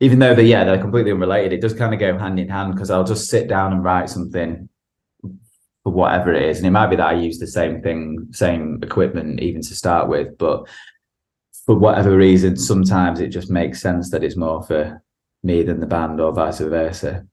even 0.00 0.18
though 0.18 0.34
they 0.34 0.44
yeah 0.44 0.64
they're 0.64 0.80
completely 0.80 1.12
unrelated, 1.12 1.52
it 1.52 1.60
does 1.60 1.74
kind 1.74 1.94
of 1.94 2.00
go 2.00 2.18
hand 2.18 2.40
in 2.40 2.48
hand 2.48 2.74
because 2.74 2.90
I'll 2.90 3.04
just 3.04 3.28
sit 3.28 3.48
down 3.48 3.72
and 3.72 3.84
write 3.84 4.08
something 4.08 4.68
for 5.82 5.92
whatever 5.92 6.32
it 6.34 6.42
is, 6.42 6.58
and 6.58 6.66
it 6.66 6.70
might 6.70 6.88
be 6.88 6.96
that 6.96 7.06
I 7.06 7.12
use 7.12 7.38
the 7.38 7.46
same 7.46 7.82
thing, 7.82 8.28
same 8.32 8.80
equipment 8.82 9.40
even 9.40 9.62
to 9.62 9.74
start 9.74 10.08
with, 10.08 10.36
but 10.38 10.66
for 11.66 11.76
whatever 11.76 12.16
reason, 12.16 12.56
sometimes 12.56 13.20
it 13.20 13.28
just 13.28 13.50
makes 13.50 13.80
sense 13.80 14.10
that 14.10 14.24
it's 14.24 14.36
more 14.36 14.62
for 14.62 15.02
me 15.42 15.62
than 15.62 15.80
the 15.80 15.86
band 15.86 16.20
or 16.20 16.32
vice 16.32 16.58
versa. 16.58 17.26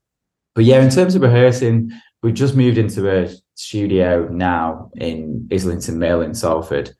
But 0.55 0.65
yeah, 0.65 0.81
in 0.81 0.89
terms 0.89 1.15
of 1.15 1.21
rehearsing, 1.21 1.91
we've 2.23 2.33
just 2.33 2.55
moved 2.55 2.77
into 2.77 3.09
a 3.09 3.29
studio 3.55 4.27
now 4.31 4.89
in 4.95 5.47
Islington 5.51 5.99
Mill 5.99 6.21
in 6.21 6.33
Salford. 6.33 6.91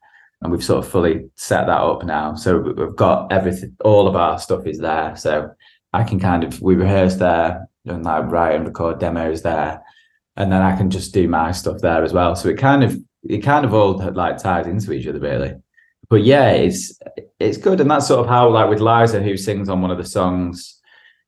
And 0.42 0.52
we've 0.52 0.64
sort 0.64 0.86
of 0.86 0.92
fully 0.92 1.30
set 1.36 1.66
that 1.66 1.82
up 1.82 2.04
now. 2.06 2.36
So 2.36 2.60
we've 2.60 2.96
got 2.96 3.32
everything, 3.32 3.76
all 3.84 4.08
of 4.08 4.16
our 4.16 4.38
stuff 4.38 4.68
is 4.68 4.78
there. 4.78 5.16
So 5.16 5.50
I 5.94 6.04
can 6.04 6.20
kind 6.20 6.44
of, 6.44 6.62
we 6.62 6.76
rehearse 6.76 7.16
there 7.16 7.68
and 7.86 8.06
like 8.06 8.30
write 8.30 8.56
and 8.56 8.66
record 8.66 9.00
demos 9.00 9.42
there. 9.42 9.82
And 10.36 10.52
then 10.52 10.62
I 10.62 10.78
can 10.78 10.92
just 10.92 11.12
do 11.14 11.28
my 11.28 11.52
stuff 11.52 11.80
there 11.82 12.04
as 12.04 12.14
well. 12.14 12.36
So 12.36 12.50
it 12.50 12.60
kind 12.60 12.84
of, 12.84 12.96
it 13.24 13.40
kind 13.40 13.66
of 13.66 13.74
all 13.74 13.98
like 14.14 14.38
ties 14.38 14.68
into 14.68 14.94
each 14.94 15.08
other 15.08 15.20
really. 15.20 15.56
But 16.10 16.24
yeah, 16.24 16.52
it's, 16.52 16.98
it's 17.40 17.58
good. 17.58 17.82
And 17.82 17.92
that's 17.92 18.08
sort 18.08 18.22
of 18.22 18.28
how 18.28 18.50
like 18.50 18.70
with 18.70 18.80
Liza, 18.80 19.22
who 19.22 19.38
sings 19.38 19.70
on 19.70 19.82
one 19.82 19.92
of 19.92 19.98
the 19.98 20.06
songs, 20.06 20.78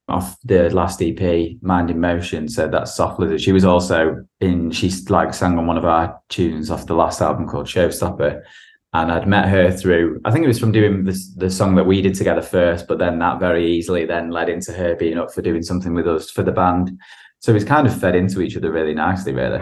off 0.10 0.38
the 0.44 0.70
last 0.72 1.02
EP, 1.02 1.52
Mind 1.62 1.90
in 1.92 2.00
Motion, 2.00 2.50
So 2.50 2.68
that's 2.68 2.96
soft 2.96 3.20
lizard. 3.20 3.42
She 3.42 3.52
was 3.52 3.64
also 3.64 4.26
in, 4.42 4.72
she's 4.72 5.10
like 5.10 5.34
sang 5.34 5.58
on 5.58 5.68
one 5.68 5.78
of 5.78 5.86
our 5.86 6.20
tunes 6.30 6.72
off 6.72 6.88
the 6.88 6.96
last 6.96 7.22
album 7.22 7.48
called 7.48 7.68
Showstopper. 7.68 8.42
And 8.92 9.12
I'd 9.12 9.28
met 9.28 9.48
her 9.50 9.72
through, 9.72 10.20
I 10.26 10.32
think 10.32 10.44
it 10.44 10.48
was 10.48 10.60
from 10.60 10.72
doing 10.72 11.04
the 11.04 11.50
song 11.52 11.76
that 11.76 11.86
we 11.86 12.02
did 12.02 12.16
together 12.16 12.42
first, 12.42 12.88
but 12.88 12.98
then 12.98 13.20
that 13.20 13.40
very 13.40 13.72
easily 13.72 14.06
then 14.06 14.32
led 14.32 14.50
into 14.50 14.74
her 14.74 14.96
being 14.96 15.20
up 15.20 15.32
for 15.32 15.44
doing 15.44 15.62
something 15.62 15.94
with 15.94 16.08
us 16.08 16.32
for 16.32 16.42
the 16.42 16.52
band. 16.52 16.98
So 17.38 17.54
it's 17.54 17.64
kind 17.64 17.86
of 17.86 17.98
fed 17.98 18.16
into 18.16 18.42
each 18.42 18.58
other 18.58 18.72
really 18.72 18.96
nicely, 18.96 19.32
really. 19.32 19.60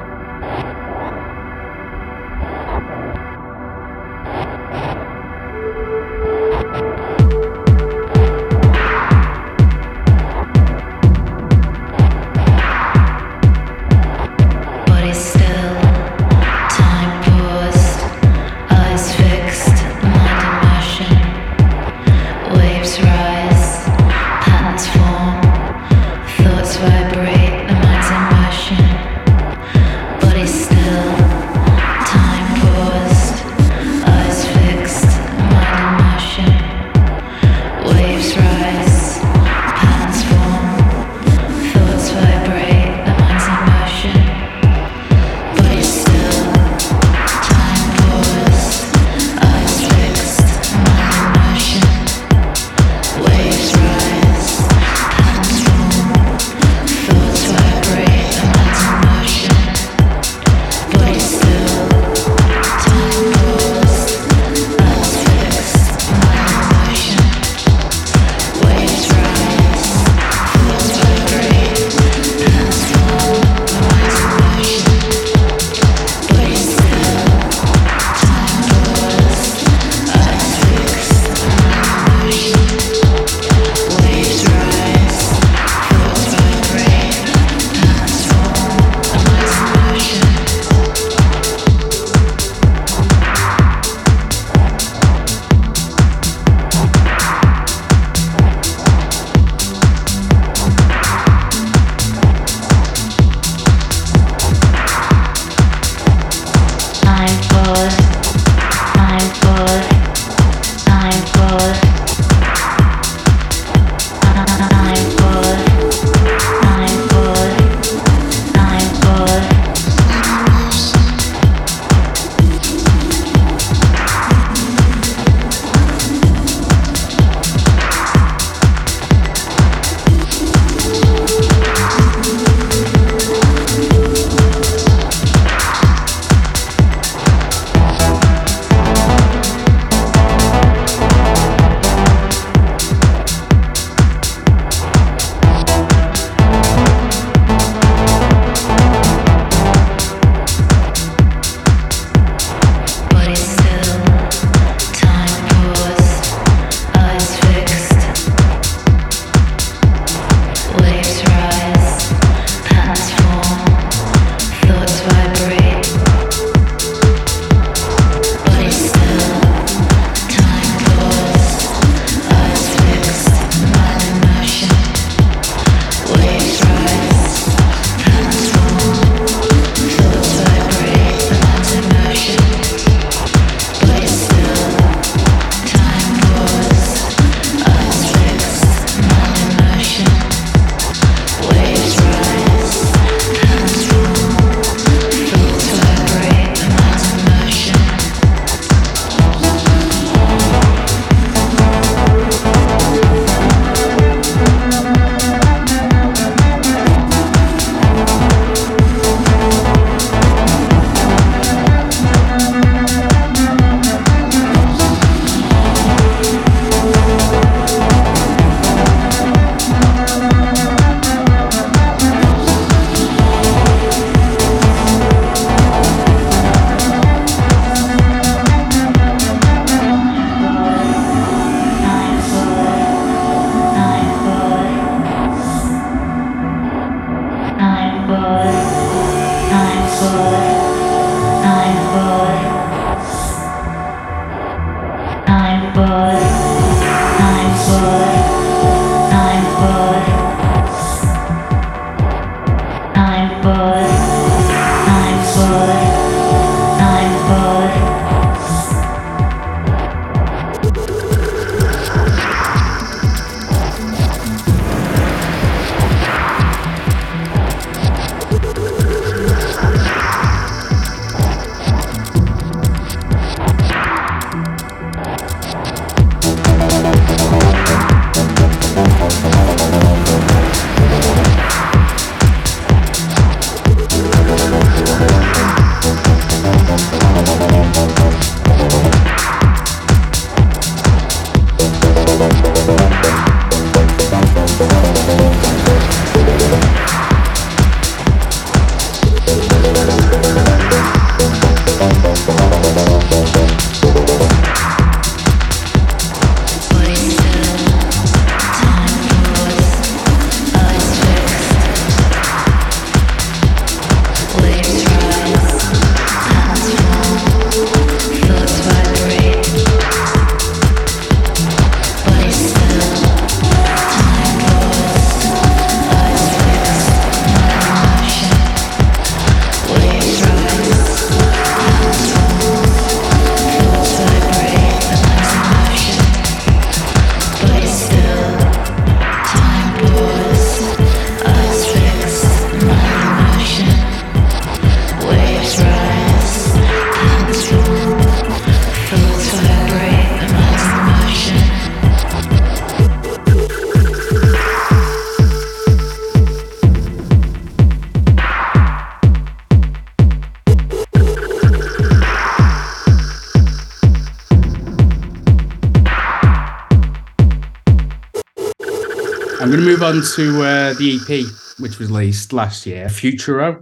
To 370.16 370.44
uh, 370.44 370.74
the 370.74 370.96
EP, 370.96 371.60
which 371.60 371.80
was 371.80 371.90
released 371.90 372.34
last 372.34 372.66
year, 372.66 372.90
Futuro, 372.90 373.62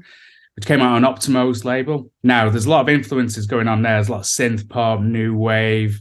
which 0.55 0.65
came 0.65 0.81
out 0.81 0.95
on 0.95 1.01
Optimo's 1.01 1.65
label. 1.65 2.12
Now, 2.23 2.49
there's 2.49 2.65
a 2.65 2.69
lot 2.69 2.81
of 2.81 2.89
influences 2.89 3.47
going 3.47 3.67
on 3.67 3.81
there. 3.81 3.95
There's 3.95 4.10
a 4.10 4.12
lot 4.12 4.19
of 4.19 4.25
synth 4.25 4.69
pop, 4.69 5.01
new 5.01 5.36
wave, 5.36 5.99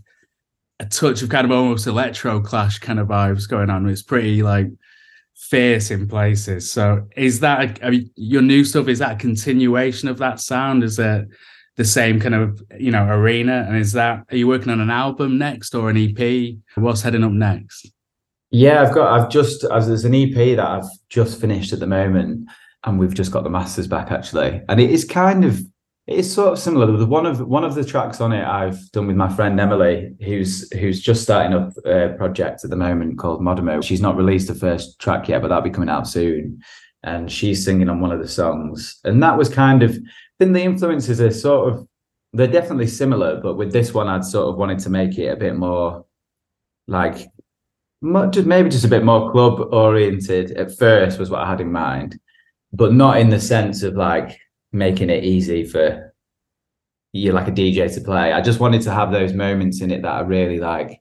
a 0.80 0.86
touch 0.86 1.22
of 1.22 1.28
kind 1.28 1.44
of 1.44 1.50
almost 1.50 1.86
electro 1.86 2.40
clash 2.40 2.78
kind 2.78 2.98
of 2.98 3.08
vibes 3.08 3.48
going 3.48 3.70
on. 3.70 3.88
It's 3.88 4.02
pretty 4.02 4.42
like 4.42 4.68
fierce 5.36 5.90
in 5.90 6.08
places. 6.08 6.70
So, 6.70 7.06
is 7.16 7.40
that 7.40 7.82
mean, 7.82 8.10
your 8.16 8.42
new 8.42 8.64
stuff? 8.64 8.88
Is 8.88 8.98
that 8.98 9.12
a 9.12 9.16
continuation 9.16 10.08
of 10.08 10.18
that 10.18 10.40
sound? 10.40 10.84
Is 10.84 10.98
it 10.98 11.26
the 11.76 11.84
same 11.84 12.20
kind 12.20 12.34
of 12.34 12.62
you 12.78 12.90
know 12.90 13.06
arena? 13.06 13.64
And 13.68 13.76
is 13.76 13.92
that 13.92 14.24
are 14.30 14.36
you 14.36 14.46
working 14.46 14.72
on 14.72 14.80
an 14.80 14.90
album 14.90 15.38
next 15.38 15.74
or 15.74 15.90
an 15.90 15.96
EP? 15.96 16.54
What's 16.74 17.02
heading 17.02 17.24
up 17.24 17.32
next? 17.32 17.93
Yeah, 18.54 18.82
I've 18.82 18.94
got. 18.94 19.20
I've 19.20 19.28
just 19.30 19.64
as 19.64 19.88
there's 19.88 20.04
an 20.04 20.14
EP 20.14 20.32
that 20.32 20.60
I've 20.60 20.88
just 21.08 21.40
finished 21.40 21.72
at 21.72 21.80
the 21.80 21.88
moment, 21.88 22.48
and 22.84 23.00
we've 23.00 23.12
just 23.12 23.32
got 23.32 23.42
the 23.42 23.50
masters 23.50 23.88
back 23.88 24.12
actually, 24.12 24.62
and 24.68 24.78
it 24.80 24.90
is 24.90 25.04
kind 25.04 25.44
of 25.44 25.58
it 26.06 26.18
is 26.18 26.32
sort 26.32 26.52
of 26.52 26.60
similar. 26.60 26.86
The 26.96 27.04
one 27.04 27.26
of 27.26 27.40
one 27.40 27.64
of 27.64 27.74
the 27.74 27.84
tracks 27.84 28.20
on 28.20 28.32
it 28.32 28.44
I've 28.44 28.78
done 28.92 29.08
with 29.08 29.16
my 29.16 29.28
friend 29.28 29.58
Emily, 29.58 30.14
who's 30.24 30.72
who's 30.72 31.02
just 31.02 31.24
starting 31.24 31.52
up 31.52 31.72
a 31.84 32.14
project 32.16 32.62
at 32.62 32.70
the 32.70 32.76
moment 32.76 33.18
called 33.18 33.40
Modemo. 33.40 33.82
She's 33.82 34.00
not 34.00 34.16
released 34.16 34.46
the 34.46 34.54
first 34.54 35.00
track 35.00 35.28
yet, 35.28 35.42
but 35.42 35.48
that'll 35.48 35.64
be 35.64 35.70
coming 35.70 35.88
out 35.88 36.06
soon. 36.06 36.62
And 37.02 37.32
she's 37.32 37.64
singing 37.64 37.88
on 37.88 37.98
one 37.98 38.12
of 38.12 38.20
the 38.20 38.28
songs, 38.28 39.00
and 39.02 39.20
that 39.20 39.36
was 39.36 39.48
kind 39.48 39.82
of. 39.82 39.98
Then 40.38 40.52
the 40.52 40.62
influences 40.62 41.20
are 41.20 41.32
sort 41.32 41.72
of 41.72 41.88
they're 42.32 42.46
definitely 42.46 42.86
similar, 42.86 43.40
but 43.40 43.56
with 43.56 43.72
this 43.72 43.92
one, 43.92 44.06
I'd 44.06 44.24
sort 44.24 44.48
of 44.48 44.58
wanted 44.58 44.78
to 44.78 44.90
make 44.90 45.18
it 45.18 45.32
a 45.32 45.36
bit 45.36 45.56
more 45.56 46.06
like 46.86 47.26
just 48.30 48.46
maybe 48.46 48.68
just 48.68 48.84
a 48.84 48.88
bit 48.88 49.04
more 49.04 49.32
club 49.32 49.72
oriented 49.72 50.52
at 50.52 50.76
first 50.76 51.18
was 51.18 51.30
what 51.30 51.40
I 51.40 51.48
had 51.48 51.60
in 51.60 51.72
mind, 51.72 52.18
but 52.72 52.92
not 52.92 53.18
in 53.18 53.30
the 53.30 53.40
sense 53.40 53.82
of 53.82 53.94
like 53.94 54.38
making 54.72 55.10
it 55.10 55.24
easy 55.24 55.64
for 55.64 56.14
you 57.12 57.32
like 57.32 57.48
a 57.48 57.52
DJ 57.52 57.92
to 57.94 58.00
play. 58.00 58.32
I 58.32 58.40
just 58.40 58.60
wanted 58.60 58.82
to 58.82 58.90
have 58.90 59.12
those 59.12 59.32
moments 59.32 59.80
in 59.80 59.90
it 59.90 60.02
that 60.02 60.12
are 60.12 60.24
really 60.24 60.58
like 60.58 61.00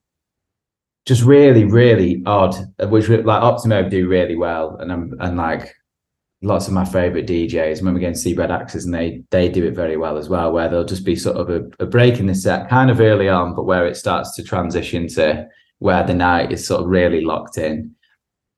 just 1.05 1.23
really, 1.23 1.65
really 1.65 2.23
odd, 2.25 2.55
uh, 2.79 2.87
which 2.87 3.09
like 3.09 3.41
Optimo 3.41 3.89
do 3.89 4.07
really 4.07 4.35
well. 4.35 4.77
And 4.77 4.91
I'm 4.91 5.13
and 5.19 5.35
like 5.35 5.73
lots 6.41 6.67
of 6.67 6.73
my 6.73 6.85
favorite 6.85 7.25
DJs 7.25 7.81
when 7.81 7.93
we 7.93 8.01
go 8.01 8.07
and 8.07 8.17
see 8.17 8.33
Red 8.33 8.51
Axes 8.51 8.85
and 8.85 8.93
they 8.93 9.23
they 9.31 9.49
do 9.49 9.65
it 9.65 9.75
very 9.75 9.97
well 9.97 10.17
as 10.17 10.29
well, 10.29 10.53
where 10.53 10.69
there'll 10.69 10.85
just 10.85 11.05
be 11.05 11.15
sort 11.15 11.37
of 11.37 11.49
a, 11.49 11.63
a 11.83 11.85
break 11.85 12.19
in 12.19 12.27
the 12.27 12.35
set 12.35 12.69
kind 12.69 12.91
of 12.91 13.01
early 13.01 13.27
on, 13.27 13.55
but 13.55 13.65
where 13.65 13.87
it 13.87 13.97
starts 13.97 14.35
to 14.35 14.43
transition 14.43 15.07
to 15.09 15.47
where 15.83 16.05
the 16.05 16.13
night 16.13 16.53
is 16.53 16.65
sort 16.65 16.81
of 16.81 16.87
really 16.87 17.19
locked 17.19 17.57
in. 17.57 17.93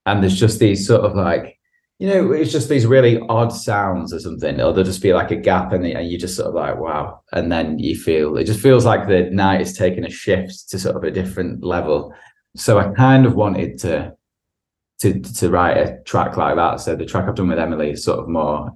And 0.05 0.21
there's 0.21 0.39
just 0.39 0.59
these 0.59 0.85
sort 0.85 1.01
of 1.01 1.15
like, 1.15 1.59
you 1.97 2.07
know, 2.07 2.31
it's 2.31 2.51
just 2.51 2.69
these 2.69 2.85
really 2.85 3.19
odd 3.29 3.51
sounds 3.51 4.13
or 4.13 4.19
something, 4.19 4.61
or 4.61 4.71
there'll 4.71 4.83
just 4.83 5.01
be 5.01 5.11
like 5.11 5.31
a 5.31 5.35
gap 5.35 5.73
and, 5.73 5.83
and 5.87 6.07
you 6.07 6.19
just 6.19 6.35
sort 6.35 6.49
of 6.49 6.53
like, 6.53 6.77
wow. 6.77 7.21
And 7.33 7.51
then 7.51 7.79
you 7.79 7.95
feel, 7.95 8.37
it 8.37 8.43
just 8.43 8.59
feels 8.59 8.85
like 8.85 9.07
the 9.07 9.23
night 9.31 9.61
is 9.61 9.75
taking 9.75 10.05
a 10.05 10.09
shift 10.09 10.69
to 10.69 10.77
sort 10.77 10.97
of 10.97 11.03
a 11.03 11.09
different 11.09 11.63
level. 11.63 12.13
So 12.55 12.77
I 12.77 12.93
kind 12.93 13.25
of 13.25 13.33
wanted 13.33 13.79
to, 13.79 14.13
to, 14.99 15.19
to 15.19 15.49
write 15.49 15.77
a 15.77 16.03
track 16.03 16.37
like 16.37 16.57
that. 16.57 16.79
So 16.79 16.95
the 16.95 17.07
track 17.07 17.27
I've 17.27 17.33
done 17.33 17.47
with 17.47 17.57
Emily 17.57 17.89
is 17.89 18.03
sort 18.03 18.19
of 18.19 18.29
more 18.29 18.69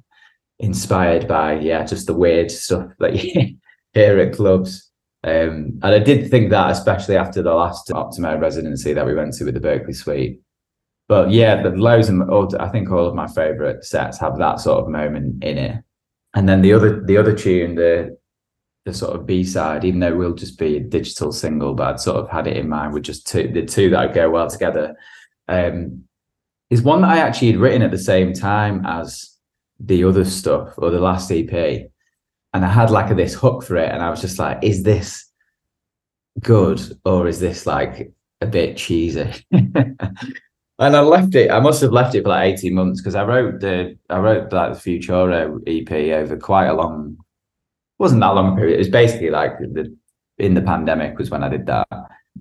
inspired 0.57 1.27
by, 1.27 1.59
yeah, 1.59 1.85
just 1.85 2.07
the 2.07 2.15
weird 2.15 2.49
stuff 2.49 2.89
that 2.97 3.23
you 3.23 3.57
hear 3.93 4.17
at 4.17 4.33
clubs. 4.33 4.88
Um, 5.23 5.79
and 5.81 5.85
I 5.95 5.99
did 5.99 6.29
think 6.29 6.49
that, 6.51 6.71
especially 6.71 7.17
after 7.17 7.41
the 7.41 7.53
last 7.53 7.89
Optimo 7.89 8.39
residency 8.39 8.93
that 8.93 9.05
we 9.05 9.13
went 9.13 9.33
to 9.33 9.45
with 9.45 9.53
the 9.53 9.59
Berkeley 9.59 9.93
Suite. 9.93 10.39
But 11.07 11.31
yeah, 11.31 11.61
the 11.61 11.71
loads 11.71 12.09
of 12.09 12.55
I 12.59 12.69
think 12.69 12.91
all 12.91 13.07
of 13.07 13.15
my 13.15 13.27
favorite 13.27 13.83
sets 13.83 14.19
have 14.19 14.37
that 14.37 14.59
sort 14.59 14.83
of 14.83 14.89
moment 14.89 15.43
in 15.43 15.57
it. 15.57 15.83
And 16.35 16.47
then 16.47 16.61
the 16.61 16.73
other 16.73 17.03
the 17.03 17.17
other 17.17 17.35
tune, 17.35 17.75
the 17.75 18.17
the 18.85 18.93
sort 18.93 19.15
of 19.15 19.25
B 19.25 19.43
side, 19.43 19.83
even 19.83 19.99
though 19.99 20.13
it 20.13 20.17
will 20.17 20.33
just 20.33 20.57
be 20.57 20.77
a 20.77 20.81
digital 20.81 21.31
single, 21.31 21.73
but 21.73 21.87
I'd 21.87 21.99
sort 21.99 22.17
of 22.17 22.29
had 22.29 22.47
it 22.47 22.57
in 22.57 22.69
mind 22.69 22.93
with 22.93 23.03
just 23.03 23.27
two 23.27 23.51
the 23.51 23.65
two 23.65 23.89
that 23.89 24.13
go 24.13 24.29
well 24.29 24.49
together. 24.49 24.95
Um, 25.47 26.03
is 26.69 26.83
one 26.83 27.01
that 27.01 27.09
I 27.09 27.17
actually 27.17 27.51
had 27.51 27.59
written 27.59 27.81
at 27.81 27.91
the 27.91 27.97
same 27.97 28.31
time 28.31 28.85
as 28.85 29.35
the 29.79 30.03
other 30.03 30.23
stuff 30.23 30.73
or 30.77 30.91
the 30.91 30.99
last 30.99 31.31
EP 31.31 31.89
and 32.53 32.65
I 32.65 32.69
had 32.69 32.89
like 32.89 33.11
a, 33.11 33.15
this 33.15 33.33
hook 33.33 33.63
for 33.63 33.75
it, 33.77 33.91
and 33.91 34.01
I 34.01 34.09
was 34.09 34.21
just 34.21 34.39
like, 34.39 34.59
is 34.63 34.83
this 34.83 35.25
good 36.39 36.81
or 37.05 37.27
is 37.27 37.39
this 37.39 37.65
like 37.65 38.11
a 38.41 38.47
bit 38.47 38.77
cheesy? 38.77 39.31
and 39.51 39.97
I 40.79 41.01
left 41.01 41.35
it. 41.35 41.51
I 41.51 41.59
must 41.59 41.81
have 41.81 41.91
left 41.91 42.15
it 42.15 42.23
for 42.23 42.29
like 42.29 42.53
eighteen 42.53 42.73
months 42.73 43.01
because 43.01 43.15
I 43.15 43.23
wrote 43.23 43.59
the 43.59 43.97
I 44.09 44.19
wrote 44.19 44.51
like 44.51 44.73
the 44.73 44.79
Futuro 44.79 45.59
EP 45.67 45.91
over 45.91 46.37
quite 46.37 46.67
a 46.67 46.73
long. 46.73 47.17
wasn't 47.99 48.21
that 48.21 48.35
long 48.35 48.55
period. 48.55 48.75
It 48.75 48.79
was 48.79 48.89
basically 48.89 49.29
like 49.29 49.59
the 49.59 49.95
in 50.37 50.53
the 50.53 50.61
pandemic 50.61 51.17
was 51.17 51.29
when 51.29 51.43
I 51.43 51.49
did 51.49 51.65
that. 51.67 51.87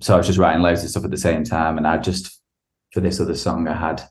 So 0.01 0.13
I 0.13 0.17
was 0.17 0.27
just 0.27 0.39
writing 0.39 0.61
loads 0.61 0.83
of 0.83 0.89
stuff 0.89 1.03
at 1.03 1.11
the 1.11 1.17
same 1.17 1.43
time, 1.43 1.77
and 1.77 1.85
I 1.85 1.97
just 1.97 2.41
for 2.93 3.01
this 3.01 3.19
other 3.19 3.35
song 3.35 3.67
I 3.67 3.75
had 3.75 4.01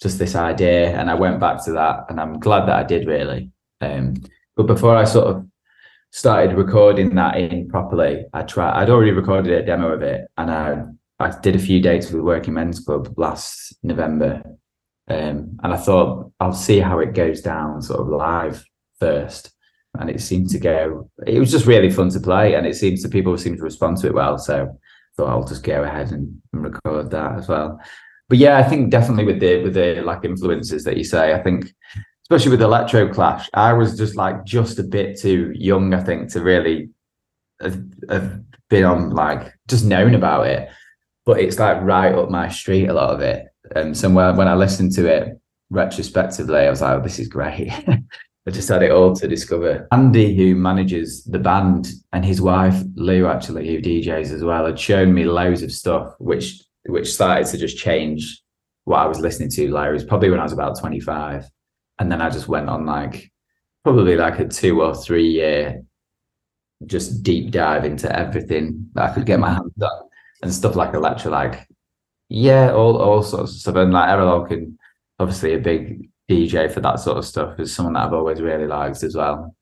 just 0.00 0.18
this 0.18 0.36
idea, 0.36 0.90
and 0.96 1.10
I 1.10 1.14
went 1.14 1.40
back 1.40 1.64
to 1.64 1.72
that, 1.72 2.04
and 2.08 2.20
I'm 2.20 2.38
glad 2.38 2.66
that 2.66 2.76
I 2.76 2.84
did 2.84 3.06
really. 3.08 3.50
Um, 3.80 4.14
but 4.58 4.66
before 4.66 4.96
I 4.96 5.04
sort 5.04 5.28
of 5.28 5.46
started 6.10 6.56
recording 6.56 7.14
that 7.14 7.36
in 7.36 7.68
properly. 7.68 8.26
I 8.32 8.42
tried. 8.42 8.80
I'd 8.80 8.90
already 8.90 9.12
recorded 9.12 9.52
a 9.52 9.64
demo 9.64 9.92
of 9.92 10.02
it, 10.02 10.28
and 10.36 10.50
I 10.50 10.84
I 11.20 11.38
did 11.40 11.54
a 11.54 11.60
few 11.60 11.80
dates 11.80 12.06
with 12.06 12.16
the 12.16 12.22
Working 12.24 12.54
Men's 12.54 12.80
Club 12.80 13.14
last 13.16 13.76
November, 13.84 14.42
um, 15.08 15.58
and 15.62 15.72
I 15.72 15.76
thought 15.76 16.32
I'll 16.40 16.52
see 16.52 16.80
how 16.80 16.98
it 16.98 17.14
goes 17.14 17.40
down, 17.40 17.82
sort 17.82 18.00
of 18.00 18.08
live 18.08 18.64
first. 18.98 19.52
And 19.98 20.10
it 20.10 20.20
seemed 20.20 20.50
to 20.50 20.58
go. 20.58 21.08
It 21.24 21.38
was 21.38 21.52
just 21.52 21.66
really 21.66 21.90
fun 21.90 22.10
to 22.10 22.20
play, 22.20 22.54
and 22.54 22.66
it 22.66 22.74
seems 22.74 23.02
to 23.02 23.08
people 23.08 23.36
seem 23.38 23.56
to 23.56 23.62
respond 23.62 23.98
to 23.98 24.08
it 24.08 24.14
well. 24.14 24.38
So 24.38 24.64
I 24.64 25.12
thought 25.16 25.30
I'll 25.30 25.46
just 25.46 25.62
go 25.62 25.84
ahead 25.84 26.10
and, 26.10 26.42
and 26.52 26.64
record 26.64 27.10
that 27.12 27.38
as 27.38 27.48
well. 27.48 27.80
But 28.28 28.38
yeah, 28.38 28.58
I 28.58 28.64
think 28.64 28.90
definitely 28.90 29.24
with 29.24 29.40
the 29.40 29.62
with 29.62 29.74
the 29.74 30.02
like 30.02 30.24
influences 30.24 30.82
that 30.82 30.96
you 30.96 31.04
say, 31.04 31.32
I 31.32 31.42
think 31.42 31.72
especially 32.30 32.50
with 32.50 32.62
Electro 32.62 33.12
Clash, 33.12 33.48
I 33.54 33.72
was 33.72 33.96
just 33.96 34.14
like 34.14 34.44
just 34.44 34.78
a 34.78 34.82
bit 34.82 35.18
too 35.18 35.50
young, 35.54 35.94
I 35.94 36.02
think, 36.02 36.30
to 36.32 36.42
really 36.42 36.90
have, 37.60 37.82
have 38.10 38.42
been 38.68 38.84
on 38.84 39.10
like 39.10 39.54
just 39.66 39.86
known 39.86 40.14
about 40.14 40.46
it. 40.46 40.68
But 41.24 41.40
it's 41.40 41.58
like 41.58 41.82
right 41.82 42.14
up 42.14 42.30
my 42.30 42.48
street, 42.48 42.88
a 42.88 42.92
lot 42.92 43.14
of 43.14 43.20
it. 43.20 43.46
And 43.74 43.96
so 43.96 44.10
when, 44.10 44.36
when 44.36 44.48
I 44.48 44.54
listened 44.54 44.92
to 44.92 45.06
it 45.06 45.40
retrospectively, 45.70 46.60
I 46.60 46.70
was 46.70 46.82
like, 46.82 46.98
oh, 46.98 47.02
this 47.02 47.18
is 47.18 47.28
great. 47.28 47.72
I 48.46 48.50
just 48.50 48.68
had 48.68 48.82
it 48.82 48.90
all 48.90 49.14
to 49.14 49.28
discover. 49.28 49.86
Andy, 49.92 50.34
who 50.34 50.54
manages 50.54 51.24
the 51.24 51.38
band, 51.38 51.88
and 52.12 52.24
his 52.24 52.40
wife 52.40 52.82
Lou, 52.94 53.26
actually, 53.26 53.68
who 53.68 53.80
DJs 53.80 54.32
as 54.32 54.42
well, 54.42 54.64
had 54.64 54.78
shown 54.78 55.12
me 55.12 55.24
loads 55.24 55.62
of 55.62 55.72
stuff, 55.72 56.14
which 56.18 56.62
which 56.86 57.12
started 57.12 57.46
to 57.48 57.58
just 57.58 57.76
change 57.76 58.42
what 58.84 59.00
I 59.00 59.06
was 59.06 59.20
listening 59.20 59.50
to. 59.50 59.70
Like 59.70 59.90
it 59.90 59.92
was 59.92 60.04
probably 60.04 60.30
when 60.30 60.40
I 60.40 60.44
was 60.44 60.54
about 60.54 60.78
twenty 60.78 60.98
five, 60.98 61.44
and 61.98 62.10
then 62.10 62.20
I 62.22 62.30
just 62.30 62.48
went 62.48 62.68
on 62.68 62.86
like 62.86 63.30
probably 63.84 64.16
like 64.16 64.38
a 64.38 64.48
two 64.48 64.82
or 64.82 64.94
three 64.94 65.28
year 65.28 65.82
just 66.86 67.22
deep 67.22 67.50
dive 67.50 67.84
into 67.84 68.14
everything 68.16 68.88
that 68.94 69.10
I 69.10 69.14
could 69.14 69.26
get 69.26 69.40
my 69.40 69.50
hands 69.50 69.72
on 69.82 70.08
and 70.42 70.54
stuff 70.54 70.76
like 70.76 70.94
electro, 70.94 71.30
like 71.30 71.66
yeah, 72.28 72.72
all 72.72 72.96
all 72.96 73.22
sorts 73.22 73.52
of 73.52 73.58
stuff. 73.58 73.76
And 73.76 73.92
like 73.92 74.08
Erol 74.08 74.28
Alkan 74.28 74.78
obviously 75.18 75.54
a 75.54 75.58
big 75.58 76.08
DJ 76.30 76.70
for 76.70 76.80
that 76.80 77.00
sort 77.00 77.18
of 77.18 77.24
stuff 77.24 77.58
is 77.58 77.74
someone 77.74 77.94
that 77.94 78.06
I've 78.06 78.12
always 78.12 78.40
really 78.40 78.66
liked 78.66 79.02
as 79.02 79.16
well. 79.16 79.54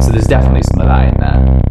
So 0.00 0.10
there's 0.10 0.26
definitely 0.26 0.62
some 0.62 0.82
of 0.82 0.88
that 0.88 1.14
in 1.14 1.20
there. 1.20 1.65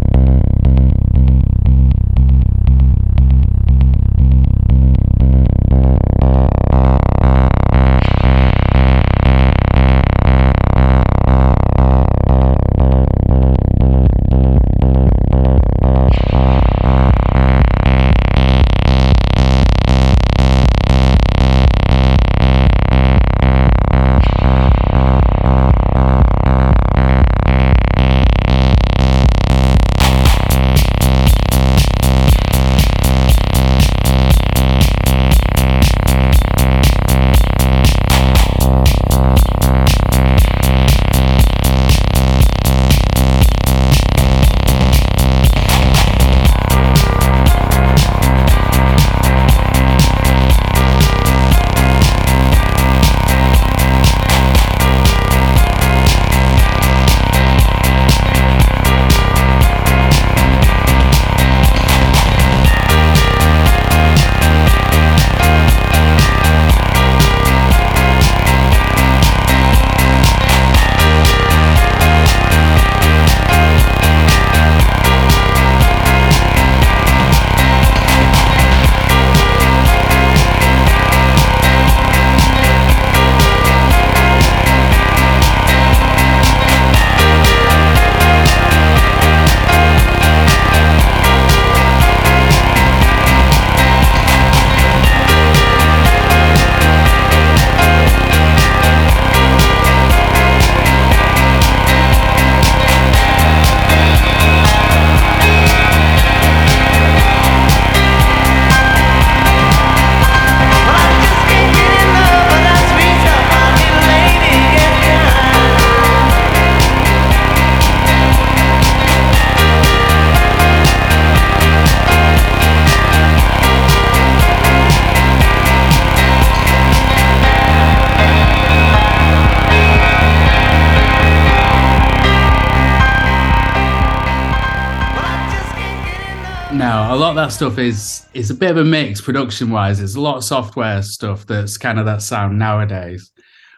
Stuff 137.55 137.79
is 137.79 138.25
is 138.33 138.51
a 138.51 138.53
bit 138.53 138.71
of 138.71 138.77
a 138.77 138.83
mix 138.83 139.21
production 139.21 139.71
wise. 139.71 139.97
There's 139.97 140.15
a 140.15 140.21
lot 140.21 140.37
of 140.37 140.43
software 140.43 141.01
stuff 141.01 141.45
that's 141.47 141.77
kind 141.77 141.99
of 141.99 142.05
that 142.05 142.21
sound 142.21 142.59
nowadays. 142.59 143.31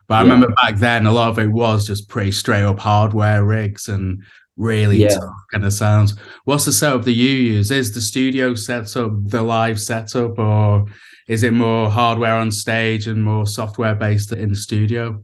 But 0.07 0.15
I 0.15 0.21
remember 0.21 0.47
back 0.55 0.77
then 0.77 1.05
a 1.05 1.11
lot 1.11 1.29
of 1.29 1.39
it 1.39 1.51
was 1.51 1.85
just 1.85 2.09
pretty 2.09 2.31
straight 2.31 2.63
up 2.63 2.79
hardware 2.79 3.43
rigs 3.43 3.89
and 3.89 4.23
really 4.55 4.97
yeah. 4.97 5.09
tough 5.09 5.35
kind 5.51 5.65
of 5.65 5.73
sounds. 5.73 6.15
What's 6.45 6.65
the 6.65 6.71
setup 6.71 7.03
that 7.03 7.11
you 7.11 7.29
use? 7.29 7.71
Is 7.71 7.93
the 7.93 8.01
studio 8.01 8.55
setup 8.55 9.11
the 9.25 9.41
live 9.43 9.79
setup 9.79 10.39
or 10.39 10.85
is 11.27 11.43
it 11.43 11.53
more 11.53 11.89
hardware 11.89 12.35
on 12.35 12.51
stage 12.51 13.07
and 13.07 13.23
more 13.23 13.45
software 13.45 13.95
based 13.95 14.31
in 14.31 14.49
the 14.49 14.55
studio? 14.55 15.23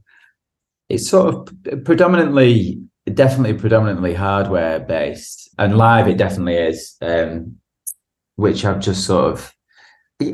It's 0.88 1.08
sort 1.08 1.34
of 1.34 1.84
predominantly 1.84 2.80
definitely 3.12 3.58
predominantly 3.58 4.14
hardware 4.14 4.80
based 4.80 5.50
and 5.58 5.76
live 5.76 6.08
it 6.08 6.16
definitely 6.16 6.56
is 6.56 6.96
um 7.02 7.54
which 8.36 8.64
I've 8.64 8.80
just 8.80 9.06
sort 9.06 9.32
of 9.32 9.54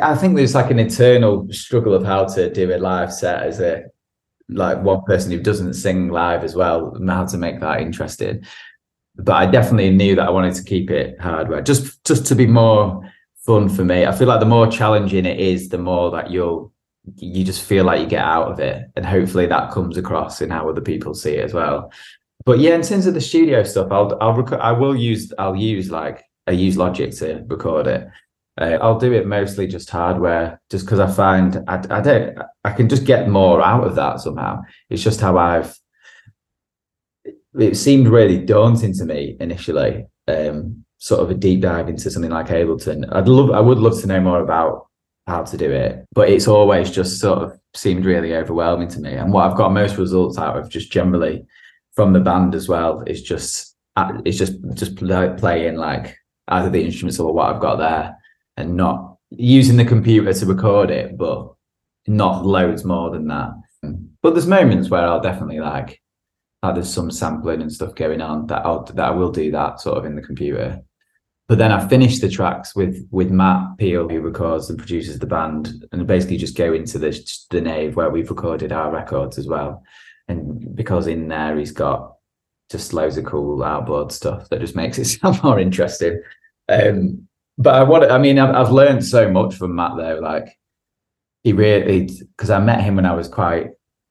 I 0.01 0.15
think 0.15 0.37
there's 0.37 0.55
like 0.55 0.71
an 0.71 0.79
eternal 0.79 1.47
struggle 1.51 1.95
of 1.95 2.05
how 2.05 2.27
to 2.27 2.53
do 2.53 2.75
a 2.75 2.77
live 2.77 3.13
set 3.13 3.43
as 3.43 3.61
a 3.61 3.85
like 4.49 4.83
one 4.83 5.03
person 5.05 5.31
who 5.31 5.41
doesn't 5.41 5.75
sing 5.75 6.09
live 6.09 6.45
as 6.45 6.55
well, 6.55 6.95
and 6.95 7.09
how 7.09 7.25
to 7.25 7.39
make 7.39 7.61
that 7.61 7.81
interesting. 7.81 8.45
But 9.17 9.33
I 9.33 9.47
definitely 9.47 9.91
knew 9.91 10.17
that 10.17 10.27
I 10.27 10.31
wanted 10.31 10.55
to 10.55 10.65
keep 10.65 10.91
it 10.91 11.21
hardware, 11.21 11.63
just 11.63 12.05
just 12.05 12.27
to 12.27 12.35
be 12.35 12.47
more 12.47 13.03
fun 13.47 13.69
for 13.69 13.85
me. 13.85 14.05
I 14.05 14.13
feel 14.13 14.29
like 14.29 14.41
the 14.41 14.47
more 14.47 14.67
challenging 14.67 15.25
it 15.25 15.41
is, 15.41 15.69
the 15.69 15.79
more 15.79 16.11
that 16.11 16.31
you'll 16.31 16.73
you 17.17 17.45
just 17.45 17.63
feel 17.63 17.85
like 17.85 18.01
you 18.01 18.07
get 18.07 18.25
out 18.25 18.53
of 18.53 18.61
it, 18.61 18.91
and 18.97 19.07
hopefully 19.07 19.47
that 19.47 19.71
comes 19.71 19.97
across 19.97 20.41
in 20.43 20.51
how 20.51 20.69
other 20.69 20.83
people 20.83 21.15
see 21.15 21.37
it 21.37 21.45
as 21.45 21.55
well. 21.55 21.91
But 22.45 22.59
yeah, 22.59 22.75
in 22.75 22.83
terms 22.83 23.07
of 23.07 23.15
the 23.15 23.21
studio 23.21 23.63
stuff, 23.63 23.91
I'll 23.91 24.17
I'll 24.21 24.35
rec- 24.35 24.61
I 24.61 24.73
will 24.73 24.97
use 24.97 25.33
I'll 25.39 25.57
use 25.57 25.91
like 25.91 26.25
I 26.47 26.53
use 26.53 26.77
Logic 26.77 27.11
to 27.17 27.45
record 27.47 27.87
it. 27.87 28.09
Uh, 28.61 28.79
I'll 28.83 28.99
do 28.99 29.13
it 29.13 29.27
mostly 29.27 29.67
just 29.67 29.91
hardware, 29.91 30.61
just 30.71 30.85
because 30.85 31.01
I 31.01 31.11
find 31.11 31.65
I, 31.69 31.83
I 31.91 32.01
don't 32.01 32.39
I 32.65 32.73
can 32.73 32.89
just 32.89 33.05
get 33.05 33.29
more 33.29 33.63
out 33.63 33.87
of 33.87 33.95
that 33.95 34.21
somehow. 34.21 34.63
It's 34.89 35.03
just 35.03 35.21
how 35.21 35.39
I've. 35.39 35.75
It 37.59 37.77
seemed 37.77 38.09
really 38.09 38.39
daunting 38.45 38.95
to 38.95 39.05
me 39.05 39.37
initially. 39.41 40.07
Um, 40.29 40.85
sort 40.99 41.23
of 41.23 41.31
a 41.31 41.35
deep 41.35 41.63
dive 41.63 41.89
into 41.89 42.11
something 42.11 42.31
like 42.31 42.49
Ableton. 42.49 43.11
I'd 43.13 43.29
love 43.29 43.51
I 43.51 43.61
would 43.61 43.79
love 43.79 44.01
to 44.01 44.07
know 44.07 44.21
more 44.21 44.41
about 44.41 44.87
how 45.27 45.43
to 45.43 45.57
do 45.57 45.71
it, 45.71 46.05
but 46.13 46.29
it's 46.29 46.49
always 46.49 46.91
just 46.91 47.21
sort 47.21 47.39
of 47.39 47.59
seemed 47.75 48.05
really 48.05 48.35
overwhelming 48.35 48.89
to 48.89 49.01
me. 49.01 49.15
And 49.15 49.33
what 49.33 49.51
I've 49.51 49.57
got 49.57 49.73
most 49.73 49.97
results 49.97 50.39
out 50.39 50.59
of 50.59 50.69
just 50.69 50.93
generally 50.93 51.47
from 51.95 52.13
the 52.13 52.21
band 52.21 52.55
as 52.55 52.69
well 52.69 53.03
is 53.07 53.23
just 53.23 53.77
uh, 53.97 54.21
it's 54.25 54.39
just 54.39 54.55
just 54.75 54.97
play, 54.97 55.35
playing 55.39 55.77
like 55.77 56.17
either 56.51 56.71
the 56.71 56.85
instruments 56.85 57.19
or 57.19 57.33
what 57.33 57.55
I've 57.55 57.63
got 57.63 57.77
there, 57.77 58.17
and 58.57 58.77
not 58.77 59.17
using 59.31 59.77
the 59.77 59.85
computer 59.85 60.33
to 60.33 60.47
record 60.47 60.91
it, 60.91 61.17
but 61.17 61.53
not 62.07 62.45
loads 62.45 62.85
more 62.85 63.11
than 63.11 63.29
that. 63.29 63.53
But 64.23 64.35
there's 64.35 64.47
moments 64.47 64.91
where 64.91 65.07
I'll 65.07 65.21
definitely 65.21 65.61
like, 65.61 66.01
like 66.63 66.75
there's 66.75 66.93
some 66.93 67.11
sampling 67.11 67.63
and 67.63 67.73
stuff 67.73 67.95
going 67.95 68.21
on 68.21 68.47
that 68.49 68.67
I'll 68.67 68.85
that 68.85 68.99
I 68.99 69.11
will 69.11 69.33
do 69.33 69.51
that 69.53 69.81
sort 69.81 69.99
of 69.99 70.05
in 70.05 70.17
the 70.17 70.23
computer. 70.23 70.81
But 71.49 71.59
then 71.59 71.73
I 71.73 71.89
finish 71.89 72.19
the 72.19 72.29
tracks 72.29 72.77
with 72.77 73.07
with 73.11 73.31
Matt 73.31 73.79
Peel, 73.79 74.09
who 74.09 74.21
records 74.21 74.69
and 74.69 74.79
produces 74.79 75.19
the 75.19 75.27
band, 75.27 75.87
and 75.93 76.07
basically 76.07 76.37
just 76.37 76.57
go 76.57 76.73
into 76.73 76.99
the 76.99 77.47
the 77.51 77.61
nave 77.61 77.97
where 77.97 78.11
we've 78.11 78.31
recorded 78.31 78.73
our 78.73 78.93
records 78.93 79.39
as 79.39 79.47
well. 79.47 79.83
And 80.29 80.77
because 80.77 81.07
in 81.07 81.29
there 81.29 81.59
he's 81.59 81.73
got 81.73 82.15
just 82.71 82.93
loads 82.93 83.17
of 83.17 83.25
cool 83.25 83.65
outboard 83.65 84.13
stuff 84.13 84.49
that 84.49 84.61
just 84.61 84.77
makes 84.77 84.99
it 84.99 85.05
sound 85.21 85.43
more 85.43 85.59
interesting. 85.59 86.23
Um, 86.71 87.29
but 87.59 87.75
I 87.75 87.83
want, 87.83 88.11
I 88.11 88.19
mean, 88.19 88.39
I've, 88.39 88.55
I've 88.55 88.73
learned 88.73 89.05
so 89.05 89.31
much 89.31 89.55
from 89.55 89.75
Matt 89.75 89.97
though. 89.97 90.19
Like 90.21 90.57
he 91.43 91.53
really, 91.53 92.11
because 92.37 92.51
I 92.51 92.59
met 92.59 92.83
him 92.83 92.97
when 92.97 93.07
I 93.07 93.15
was 93.15 93.29
quite 93.29 93.69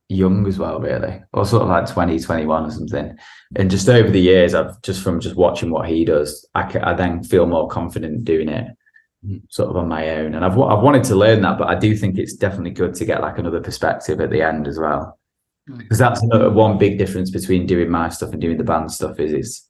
young 0.09 0.47
as 0.47 0.59
well, 0.59 0.79
really, 0.79 1.21
or 1.33 1.45
sort 1.45 1.63
of 1.63 1.69
like 1.69 1.87
20, 1.87 2.19
21 2.19 2.65
or 2.65 2.71
something. 2.71 3.17
And 3.55 3.71
just 3.71 3.89
over 3.89 4.09
the 4.09 4.19
years, 4.19 4.53
I've 4.53 4.81
just 4.81 5.01
from 5.01 5.19
just 5.19 5.35
watching 5.35 5.71
what 5.71 5.87
he 5.87 6.05
does, 6.05 6.47
I, 6.55 6.63
can, 6.63 6.83
I 6.83 6.93
then 6.93 7.23
feel 7.23 7.45
more 7.45 7.67
confident 7.67 8.25
doing 8.25 8.49
it 8.49 8.67
sort 9.49 9.69
of 9.69 9.77
on 9.77 9.87
my 9.87 10.09
own. 10.09 10.35
And 10.35 10.45
I've, 10.45 10.57
I've 10.59 10.83
wanted 10.83 11.03
to 11.05 11.15
learn 11.15 11.41
that, 11.41 11.57
but 11.57 11.67
I 11.67 11.75
do 11.75 11.95
think 11.95 12.17
it's 12.17 12.33
definitely 12.33 12.71
good 12.71 12.95
to 12.95 13.05
get 13.05 13.21
like 13.21 13.37
another 13.37 13.61
perspective 13.61 14.21
at 14.21 14.29
the 14.29 14.41
end 14.41 14.67
as 14.67 14.79
well. 14.79 15.19
Because 15.67 15.97
mm. 15.97 16.01
that's 16.01 16.23
another, 16.23 16.49
one 16.49 16.77
big 16.77 16.97
difference 16.97 17.29
between 17.29 17.65
doing 17.65 17.89
my 17.89 18.09
stuff 18.09 18.31
and 18.31 18.41
doing 18.41 18.57
the 18.57 18.63
band 18.63 18.91
stuff 18.91 19.19
is, 19.19 19.33
is 19.33 19.68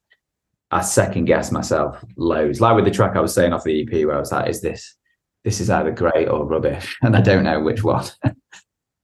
I 0.70 0.82
second 0.82 1.24
guess 1.24 1.50
myself 1.50 2.02
loads. 2.16 2.60
Like 2.60 2.76
with 2.76 2.84
the 2.84 2.90
track 2.90 3.16
I 3.16 3.20
was 3.20 3.34
saying 3.34 3.52
off 3.52 3.64
the 3.64 3.82
EP, 3.82 4.06
where 4.06 4.16
I 4.16 4.20
was 4.20 4.32
like, 4.32 4.48
"Is 4.48 4.60
this 4.60 4.96
this 5.44 5.60
is 5.60 5.70
either 5.70 5.90
great 5.90 6.28
or 6.28 6.46
rubbish?" 6.46 6.96
And 7.02 7.16
I 7.16 7.20
don't 7.20 7.44
know 7.44 7.60
which 7.60 7.82
one. 7.82 8.04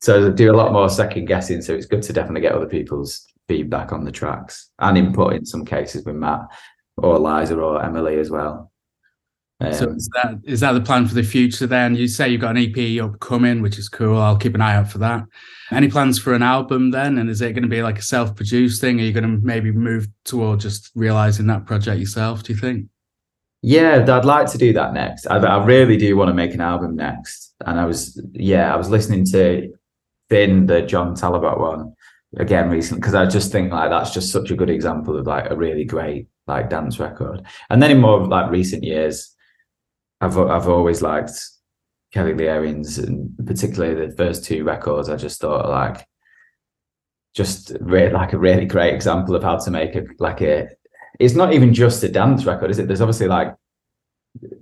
so 0.00 0.26
I 0.26 0.30
do 0.30 0.52
a 0.52 0.56
lot 0.56 0.72
more 0.72 0.88
second 0.88 1.26
guessing. 1.26 1.62
So 1.62 1.74
it's 1.74 1.86
good 1.86 2.02
to 2.02 2.12
definitely 2.12 2.42
get 2.42 2.52
other 2.52 2.68
people's 2.68 3.26
feedback 3.48 3.92
on 3.92 4.04
the 4.04 4.12
tracks 4.12 4.70
and 4.78 4.98
input 4.98 5.34
in 5.34 5.46
some 5.46 5.64
cases 5.64 6.04
with 6.04 6.16
Matt 6.16 6.40
or 6.96 7.18
Liza 7.18 7.56
or 7.56 7.82
Emily 7.84 8.18
as 8.18 8.30
well. 8.30 8.70
Um, 9.60 9.72
so 9.72 9.90
is 9.90 10.10
that 10.14 10.34
is 10.44 10.60
that 10.60 10.72
the 10.72 10.80
plan 10.80 11.06
for 11.06 11.14
the 11.14 11.22
future? 11.22 11.66
Then 11.66 11.94
you 11.94 12.08
say 12.08 12.28
you've 12.28 12.42
got 12.42 12.56
an 12.56 12.62
EP 12.62 13.02
upcoming, 13.02 13.62
which 13.62 13.78
is 13.78 13.88
cool. 13.88 14.18
I'll 14.18 14.36
keep 14.36 14.54
an 14.54 14.60
eye 14.60 14.76
out 14.76 14.90
for 14.90 14.98
that. 14.98 15.24
Any 15.70 15.88
plans 15.88 16.18
for 16.18 16.34
an 16.34 16.42
album 16.42 16.90
then? 16.90 17.18
And 17.18 17.30
is 17.30 17.40
it 17.40 17.52
going 17.52 17.62
to 17.62 17.68
be 17.68 17.82
like 17.82 17.98
a 17.98 18.02
self-produced 18.02 18.80
thing? 18.80 19.00
Are 19.00 19.04
you 19.04 19.12
going 19.12 19.24
to 19.24 19.44
maybe 19.44 19.72
move 19.72 20.08
toward 20.24 20.60
just 20.60 20.90
realizing 20.94 21.46
that 21.46 21.64
project 21.64 21.98
yourself? 21.98 22.42
Do 22.42 22.52
you 22.52 22.58
think? 22.58 22.86
Yeah, 23.62 24.04
I'd 24.08 24.24
like 24.24 24.50
to 24.52 24.58
do 24.58 24.72
that 24.74 24.92
next. 24.92 25.26
I, 25.26 25.38
I 25.38 25.64
really 25.64 25.96
do 25.96 26.16
want 26.16 26.28
to 26.28 26.34
make 26.34 26.54
an 26.54 26.60
album 26.60 26.94
next. 26.94 27.54
And 27.64 27.80
I 27.80 27.86
was, 27.86 28.20
yeah, 28.32 28.72
I 28.72 28.76
was 28.76 28.90
listening 28.90 29.24
to 29.32 29.72
Fin, 30.28 30.66
the 30.66 30.82
John 30.82 31.14
Talabot 31.14 31.58
one, 31.58 31.94
again 32.36 32.68
recently 32.68 33.00
because 33.00 33.14
I 33.14 33.26
just 33.26 33.50
think 33.50 33.72
like 33.72 33.90
that's 33.90 34.12
just 34.12 34.30
such 34.30 34.50
a 34.50 34.56
good 34.56 34.70
example 34.70 35.16
of 35.16 35.26
like 35.26 35.50
a 35.50 35.56
really 35.56 35.84
great 35.84 36.28
like 36.46 36.70
dance 36.70 36.98
record. 36.98 37.42
And 37.70 37.82
then 37.82 37.90
in 37.90 38.00
more 38.00 38.24
like 38.26 38.50
recent 38.50 38.84
years, 38.84 39.34
I've 40.20 40.38
I've 40.38 40.68
always 40.68 41.02
liked 41.02 41.32
Kelly 42.12 42.34
Lee 42.34 42.46
and 42.48 43.34
particularly 43.44 44.06
the 44.06 44.16
first 44.16 44.44
two 44.44 44.64
records, 44.64 45.08
I 45.08 45.16
just 45.16 45.40
thought 45.40 45.68
like 45.68 46.06
just 47.34 47.76
really 47.80 48.12
like 48.12 48.32
a 48.32 48.38
really 48.38 48.64
great 48.64 48.94
example 48.94 49.36
of 49.36 49.42
how 49.42 49.58
to 49.58 49.70
make 49.70 49.94
a 49.94 50.04
like 50.18 50.40
a. 50.40 50.68
It's 51.18 51.34
not 51.34 51.52
even 51.52 51.74
just 51.74 52.02
a 52.02 52.08
dance 52.08 52.44
record, 52.44 52.70
is 52.70 52.78
it? 52.78 52.88
There's 52.88 53.00
obviously 53.00 53.28
like 53.28 53.54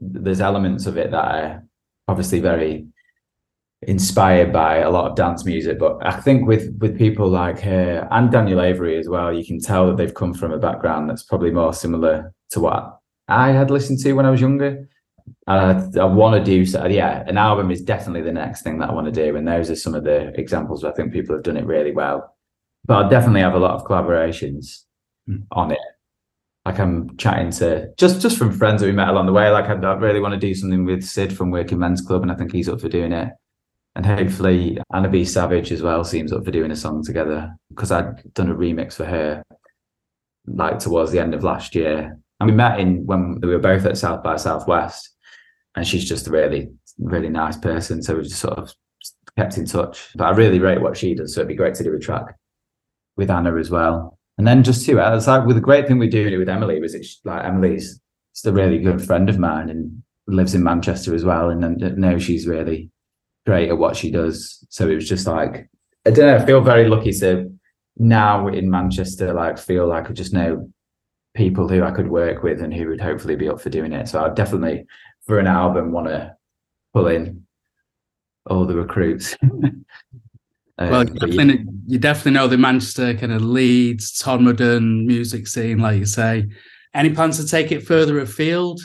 there's 0.01 0.41
elements 0.41 0.87
of 0.87 0.97
it 0.97 1.11
that 1.11 1.25
are 1.25 1.63
obviously 2.09 2.41
very 2.41 2.87
inspired 3.83 4.53
by 4.53 4.79
a 4.79 4.91
lot 4.91 5.11
of 5.11 5.17
dance 5.17 5.45
music 5.45 5.79
but 5.79 5.99
i 6.07 6.13
think 6.13 6.47
with 6.47 6.75
with 6.79 6.97
people 6.97 7.29
like 7.29 7.61
her 7.61 8.09
and 8.13 8.33
daniel 8.33 8.63
avery 8.63 8.97
as 8.97 9.11
well 9.11 9.31
you 9.31 9.45
can 9.45 9.61
tell 9.61 9.87
that 9.87 9.99
they've 9.99 10.15
come 10.15 10.33
from 10.33 10.53
a 10.53 10.59
background 10.59 11.11
that's 11.11 11.25
probably 11.25 11.51
more 11.51 11.75
similar 11.75 12.33
to 12.49 12.61
what 12.61 12.99
i 13.29 13.51
had 13.51 13.71
listened 13.71 13.99
to 13.99 14.15
when 14.15 14.25
i 14.25 14.31
was 14.31 14.41
younger 14.41 14.89
I, 15.47 15.83
I 16.01 16.05
want 16.05 16.37
to 16.37 16.45
do 16.45 16.65
so. 16.65 16.87
Yeah, 16.87 17.25
an 17.27 17.39
album 17.39 17.71
is 17.71 17.83
definitely 17.83 18.23
the 18.23 18.33
next 18.33 18.63
thing 18.63 18.79
that 18.79 18.91
I 18.91 18.93
want 18.93 19.07
to 19.07 19.13
do, 19.13 19.37
and 19.37 19.47
those 19.47 19.71
are 19.71 19.77
some 19.77 19.95
of 19.95 20.05
the 20.05 20.39
examples 20.39 20.83
where 20.83 20.93
I 20.93 20.95
think 20.95 21.13
people 21.13 21.35
have 21.35 21.45
done 21.45 21.57
it 21.57 21.67
really 21.67 21.93
well. 21.93 22.35
But 22.85 23.07
I 23.07 23.09
definitely 23.09 23.41
have 23.41 23.55
a 23.55 23.59
lot 23.59 23.75
of 23.75 23.85
collaborations 23.85 24.85
mm. 25.29 25.43
on 25.53 25.73
it. 25.73 25.79
Like 26.65 26.79
I'm 26.79 27.17
chatting 27.19 27.51
to 27.53 27.93
just 27.99 28.23
just 28.23 28.39
from 28.39 28.53
friends 28.53 28.81
that 28.81 28.87
we 28.87 28.93
met 28.93 29.09
along 29.09 29.27
the 29.27 29.33
way. 29.33 29.51
Like 29.51 29.67
I, 29.67 29.75
I 29.75 29.95
really 29.95 30.21
want 30.21 30.33
to 30.33 30.41
do 30.41 30.55
something 30.55 30.85
with 30.85 31.05
Syd 31.05 31.37
from 31.37 31.51
Working 31.51 31.79
Men's 31.79 32.01
Club, 32.01 32.23
and 32.23 32.33
I 32.33 32.37
think 32.37 32.53
he's 32.53 32.69
up 32.69 32.81
for 32.81 32.89
doing 32.89 33.13
it. 33.13 33.29
And 33.97 34.05
hopefully 34.05 34.79
Anna 34.93 35.09
B 35.09 35.25
Savage 35.25 35.71
as 35.73 35.83
well 35.83 36.05
seems 36.05 36.33
up 36.33 36.45
for 36.45 36.51
doing 36.51 36.71
a 36.71 36.77
song 36.77 37.05
together 37.05 37.55
because 37.69 37.93
I'd 37.93 38.35
done 38.35 38.51
a 38.51 38.55
remix 38.55 38.95
for 38.95 39.05
her 39.05 39.45
like 40.47 40.79
towards 40.79 41.13
the 41.13 41.21
end 41.21 41.35
of 41.35 41.45
last 41.45 41.75
year. 41.75 42.19
And 42.41 42.51
we 42.51 42.57
met 42.57 42.81
in 42.81 43.07
when 43.07 43.41
we 43.41 43.49
were 43.49 43.59
both 43.59 43.87
at 43.87 43.97
South 43.97 44.23
by 44.23 44.37
Southwest 44.37 45.14
and 45.77 45.87
she's 45.87 46.09
just 46.09 46.27
a 46.27 46.31
really, 46.31 46.71
really 46.99 47.29
nice 47.29 47.57
person. 47.57 48.03
So 48.03 48.17
we 48.17 48.23
just 48.23 48.41
sort 48.41 48.59
of 48.59 48.73
kept 49.37 49.59
in 49.59 49.67
touch. 49.67 50.11
But 50.15 50.25
I 50.25 50.31
really 50.31 50.59
rate 50.59 50.81
what 50.81 50.97
she 50.97 51.15
does. 51.15 51.35
So 51.35 51.41
it'd 51.41 51.49
be 51.49 51.55
great 51.55 51.75
to 51.77 51.85
do 51.85 51.95
a 51.95 51.99
track 51.99 52.37
with 53.17 53.31
Anna 53.31 53.57
as 53.57 53.71
well. 53.71 54.19
And 54.39 54.47
then 54.47 54.65
just 54.65 54.85
two, 54.85 54.99
it's 54.99 55.27
like 55.27 55.47
with 55.47 55.57
the 55.57 55.63
great 55.63 55.87
thing 55.87 55.99
doing 56.09 56.33
it 56.33 56.37
with 56.39 56.49
Emily 56.49 56.81
was 56.81 56.95
it's 56.95 57.21
like 57.25 57.45
Emily's 57.45 58.01
just 58.35 58.47
a 58.47 58.53
really 58.53 58.79
good 58.79 59.05
friend 59.05 59.29
of 59.29 59.39
mine 59.39 59.71
and 59.71 60.03
lives 60.27 60.55
in 60.55 60.65
Manchester 60.65 61.15
as 61.15 61.25
well. 61.25 61.51
And 61.51 61.65
I 61.65 61.89
know 61.91 62.17
uh, 62.17 62.19
she's 62.19 62.47
really 62.47 62.91
great 63.47 63.69
at 63.69 63.79
what 63.79 63.97
she 63.97 64.11
does. 64.11 64.65
So 64.71 64.89
it 64.89 64.95
was 64.97 65.09
just 65.09 65.27
like, 65.27 65.69
I 66.07 66.11
don't 66.11 66.27
know, 66.27 66.37
I 66.37 66.47
feel 66.47 66.61
very 66.61 66.89
lucky 66.89 67.13
to 67.13 67.53
now 67.97 68.49
in 68.49 68.71
Manchester, 68.71 69.33
like 69.33 69.59
feel 69.59 69.87
like 69.87 70.11
I 70.11 70.13
just 70.13 70.33
know 70.33 70.69
people 71.35 71.69
who 71.69 71.83
I 71.83 71.91
could 71.91 72.09
work 72.09 72.43
with 72.43 72.61
and 72.61 72.73
who 72.73 72.89
would 72.89 73.01
hopefully 73.01 73.37
be 73.37 73.49
up 73.49 73.61
for 73.61 73.71
doing 73.71 73.93
it. 73.93 74.09
So 74.09 74.25
I 74.25 74.31
definitely 74.31 74.87
for 75.27 75.39
an 75.39 75.47
album 75.47 75.93
want 75.93 76.09
to 76.09 76.37
pull 76.93 77.09
in 77.09 77.45
all 78.47 78.65
the 78.65 78.75
recruits. 78.75 79.37
um, 79.43 79.85
well, 80.79 81.05
you 81.05 81.15
definitely, 81.15 81.59
yeah. 81.59 81.71
you 81.87 81.99
definitely 81.99 82.33
know 82.33 82.49
the 82.49 82.59
Manchester 82.59 83.15
kind 83.15 83.33
of 83.33 83.43
Leeds, 83.43 84.21
Todmorden 84.21 85.07
music 85.07 85.47
scene, 85.47 85.79
like 85.79 85.99
you 85.99 86.07
say. 86.07 86.49
Any 86.93 87.11
plans 87.11 87.39
to 87.39 87.47
take 87.47 87.73
it 87.73 87.87
further 87.87 88.21
afield? 88.21 88.81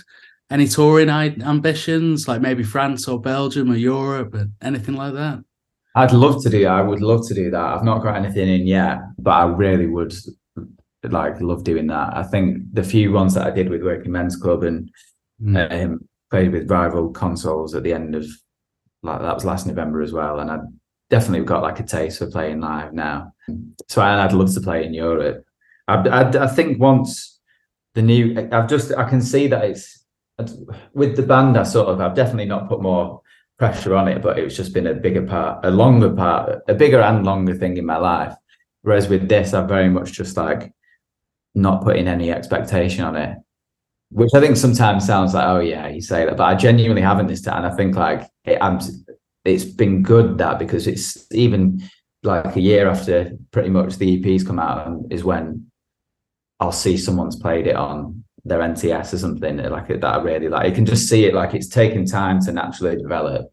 Any 0.52 0.68
touring 0.68 1.10
ambitions, 1.10 2.28
like 2.28 2.42
maybe 2.42 2.64
France 2.64 3.08
or 3.08 3.22
Belgium 3.22 3.72
or 3.72 3.76
Europe, 3.76 4.34
or 4.34 4.48
anything 4.62 4.96
like 4.96 5.14
that? 5.14 5.44
I'd 5.96 6.12
love 6.12 6.42
to 6.44 6.50
do. 6.50 6.66
I 6.66 6.82
would 6.82 7.02
love 7.02 7.28
to 7.28 7.36
do 7.36 7.52
that. 7.52 7.62
I've 7.62 7.84
not 7.84 8.02
got 8.02 8.16
anything 8.16 8.48
in 8.48 8.66
yet, 8.66 9.00
but 9.20 9.32
I 9.32 9.46
really 9.46 9.86
would 9.86 10.14
like 11.04 11.40
love 11.42 11.64
doing 11.64 11.88
that. 11.88 12.18
I 12.18 12.24
think 12.24 12.64
the 12.74 12.84
few 12.84 13.12
ones 13.12 13.36
that 13.36 13.46
I 13.46 13.52
did 13.52 13.70
with 13.70 13.84
Working 13.84 14.12
Men's 14.12 14.36
Club 14.36 14.64
and 14.64 14.90
mm. 15.42 15.86
um, 15.86 16.09
played 16.30 16.52
with 16.52 16.70
rival 16.70 17.10
consoles 17.10 17.76
at 17.76 17.84
the 17.84 17.94
end 17.94 18.16
of 18.16 18.26
like 19.02 19.22
that 19.22 19.34
was 19.34 19.46
last 19.46 19.66
November 19.66 20.02
as 20.02 20.12
well, 20.12 20.40
and 20.40 20.52
I 20.52 20.60
definitely 21.10 21.46
got 21.46 21.64
like 21.64 21.80
a 21.80 21.84
taste 21.84 22.20
for 22.20 22.30
playing 22.30 22.60
live 22.60 22.94
now. 22.94 23.34
So 23.88 24.02
I'd 24.02 24.34
love 24.34 24.54
to 24.54 24.62
play 24.62 24.86
in 24.86 24.94
Europe. 24.94 25.46
I, 25.88 25.96
I, 25.96 26.44
I 26.44 26.48
think 26.48 26.80
once 26.80 27.40
the 27.96 28.02
new, 28.02 28.50
I've 28.52 28.68
just 28.68 28.94
I 28.94 29.10
can 29.10 29.22
see 29.22 29.48
that 29.48 29.64
it's 29.64 30.06
with 30.94 31.16
the 31.16 31.24
band. 31.24 31.58
I 31.58 31.64
sort 31.64 31.88
of 31.88 32.02
I've 32.02 32.16
definitely 32.16 32.46
not 32.46 32.68
put 32.68 32.82
more 32.82 33.22
pressure 33.58 33.96
on 33.96 34.08
it, 34.08 34.22
but 34.22 34.38
it's 34.38 34.56
just 34.56 34.74
been 34.74 34.88
a 34.88 34.94
bigger 34.94 35.26
part, 35.26 35.66
a 35.66 35.72
longer 35.72 36.14
part, 36.14 36.62
a 36.68 36.74
bigger 36.74 37.02
and 37.02 37.26
longer 37.26 37.56
thing 37.56 37.78
in 37.78 37.86
my 37.86 37.98
life. 37.98 38.34
Whereas 38.82 39.10
with 39.10 39.28
this, 39.28 39.54
I've 39.54 39.68
very 39.68 39.90
much 39.90 40.12
just 40.12 40.38
like 40.38 40.74
not 41.56 41.84
putting 41.84 42.08
any 42.08 42.32
expectation 42.32 43.04
on 43.04 43.16
it 43.16 43.38
which 44.12 44.32
I 44.34 44.40
think 44.40 44.58
sometimes 44.58 45.06
sounds 45.06 45.34
like, 45.34 45.46
oh 45.46 45.60
yeah, 45.60 45.88
you 45.88 46.02
say 46.02 46.26
that, 46.26 46.38
but 46.38 46.44
I 46.44 46.56
genuinely 46.56 47.02
haven't 47.02 47.28
this 47.28 47.42
time. 47.42 47.64
And 47.64 47.72
I 47.72 47.76
think 47.76 47.96
like 47.96 48.28
it, 48.46 48.58
I'm, 48.62 48.80
it's 49.46 49.66
been 49.66 50.02
good 50.02 50.38
that 50.40 50.60
because 50.60 50.88
it's 50.88 51.32
even 51.32 51.84
like 52.24 52.56
a 52.56 52.62
year 52.62 52.90
after 52.90 53.32
pretty 53.52 53.70
much 53.70 53.98
the 53.98 54.20
EPs 54.20 54.46
come 54.46 54.60
out 54.60 54.88
and 54.88 55.12
is 55.14 55.24
when 55.24 55.68
I'll 56.60 56.72
see 56.72 56.98
someone's 56.98 57.36
played 57.36 57.68
it 57.68 57.76
on 57.76 58.24
their 58.44 58.60
NTS 58.60 59.14
or 59.14 59.18
something 59.20 59.58
like 59.58 59.88
that 59.88 60.04
I 60.04 60.22
really 60.22 60.50
like. 60.50 60.70
You 60.70 60.76
can 60.76 60.86
just 60.86 61.08
see 61.08 61.26
it 61.26 61.34
like 61.34 61.54
it's 61.54 61.68
taken 61.68 62.06
time 62.06 62.42
to 62.42 62.52
naturally 62.52 62.98
develop, 62.98 63.52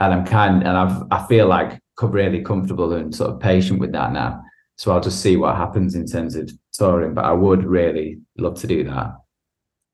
and 0.00 0.12
I'm 0.12 0.26
kind 0.26 0.66
and 0.66 0.76
I've 0.76 1.02
I 1.10 1.26
feel 1.26 1.46
like 1.46 1.80
really 2.02 2.42
comfortable 2.42 2.92
and 2.94 3.14
sort 3.14 3.30
of 3.30 3.40
patient 3.40 3.80
with 3.80 3.92
that 3.92 4.12
now. 4.12 4.42
So 4.76 4.92
I'll 4.92 5.00
just 5.00 5.20
see 5.20 5.36
what 5.36 5.56
happens 5.56 5.94
in 5.94 6.04
terms 6.04 6.34
of 6.34 6.50
touring. 6.72 7.14
But 7.14 7.24
I 7.24 7.32
would 7.32 7.64
really 7.64 8.18
love 8.36 8.60
to 8.60 8.66
do 8.66 8.82
that 8.84 9.12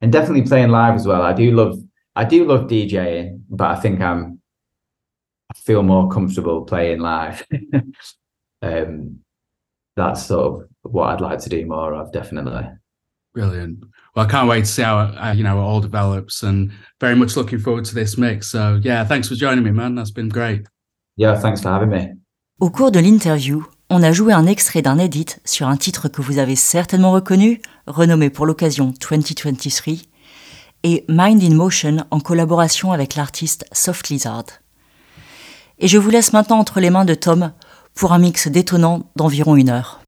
and 0.01 0.13
definitely 0.13 0.43
playing 0.43 0.71
live 0.71 0.95
as 0.95 1.07
well. 1.07 1.23
I 1.23 1.33
do 1.33 1.53
love 1.53 1.79
I 2.17 2.25
do 2.25 2.45
love 2.45 2.69
DJing, 2.69 3.43
but 3.49 3.71
I 3.71 3.81
think 3.81 4.01
I'm 4.01 4.41
I 5.51 5.59
feel 5.59 5.83
more 5.83 6.09
comfortable 6.09 6.65
playing 6.65 7.01
live. 7.01 7.45
um, 8.63 9.21
that's 9.97 10.27
sort 10.27 10.63
of 10.63 10.93
what 10.93 11.11
I'd 11.11 11.21
like 11.21 11.41
to 11.41 11.49
do 11.49 11.67
more 11.67 11.95
of, 11.95 12.13
definitely. 12.13 12.69
Brilliant. 13.35 13.85
Well, 14.15 14.27
I 14.27 14.29
can't 14.29 14.49
wait 14.49 14.65
to 14.65 14.71
see 14.71 14.83
how 14.83 14.99
uh, 14.99 15.35
you 15.37 15.45
know 15.45 15.59
it 15.59 15.63
all 15.63 15.81
develops, 15.81 16.43
and 16.43 16.73
very 17.01 17.15
much 17.15 17.37
looking 17.37 17.61
forward 17.61 17.85
to 17.87 17.95
this 17.95 18.19
mix. 18.19 18.49
So 18.51 18.81
yeah, 18.83 19.05
thanks 19.05 19.29
for 19.29 19.35
joining 19.35 19.65
me, 19.65 19.71
man. 19.71 19.95
That's 19.95 20.11
been 20.11 20.29
great. 20.29 20.67
Yeah, 21.17 21.39
thanks 21.39 21.63
for 21.63 21.69
having 21.69 21.91
me. 21.91 22.13
Au 22.61 22.71
cours 22.71 22.91
de 22.91 23.01
l'interview, 23.01 23.65
on 23.91 24.05
a 24.05 24.13
joué 24.13 24.33
un 24.33 24.47
extrait 24.47 24.83
d'un 24.83 24.99
edit 24.99 25.27
sur 25.45 25.67
un 25.67 25.77
titre 25.77 26.09
que 26.09 26.23
vous 26.23 26.39
avez 26.39 26.55
certainement 26.55 27.11
reconnu, 27.11 27.61
renommé 27.89 28.31
pour 28.31 28.47
l'occasion 28.47 28.95
2023, 29.11 29.95
et 30.85 31.05
Mind 31.09 31.43
in 31.43 31.55
Motion 31.55 32.07
en 32.11 32.21
collaboration 32.21 32.93
avec 32.93 33.17
l'artiste 33.17 33.67
Soft 33.73 34.09
Lizard. 34.09 34.45
Et 35.81 35.89
je 35.89 35.99
vous 35.99 36.09
laisse 36.09 36.33
maintenant 36.33 36.59
entre 36.59 36.79
les 36.81 36.91
mains 36.91 37.05
de 37.05 37.15
Tom 37.15 37.53
pour 37.95 38.13
un 38.13 38.19
mix 38.19 38.47
détonnant 38.47 39.11
d'environ 39.17 39.57
une 39.57 39.71
heure. 39.71 40.00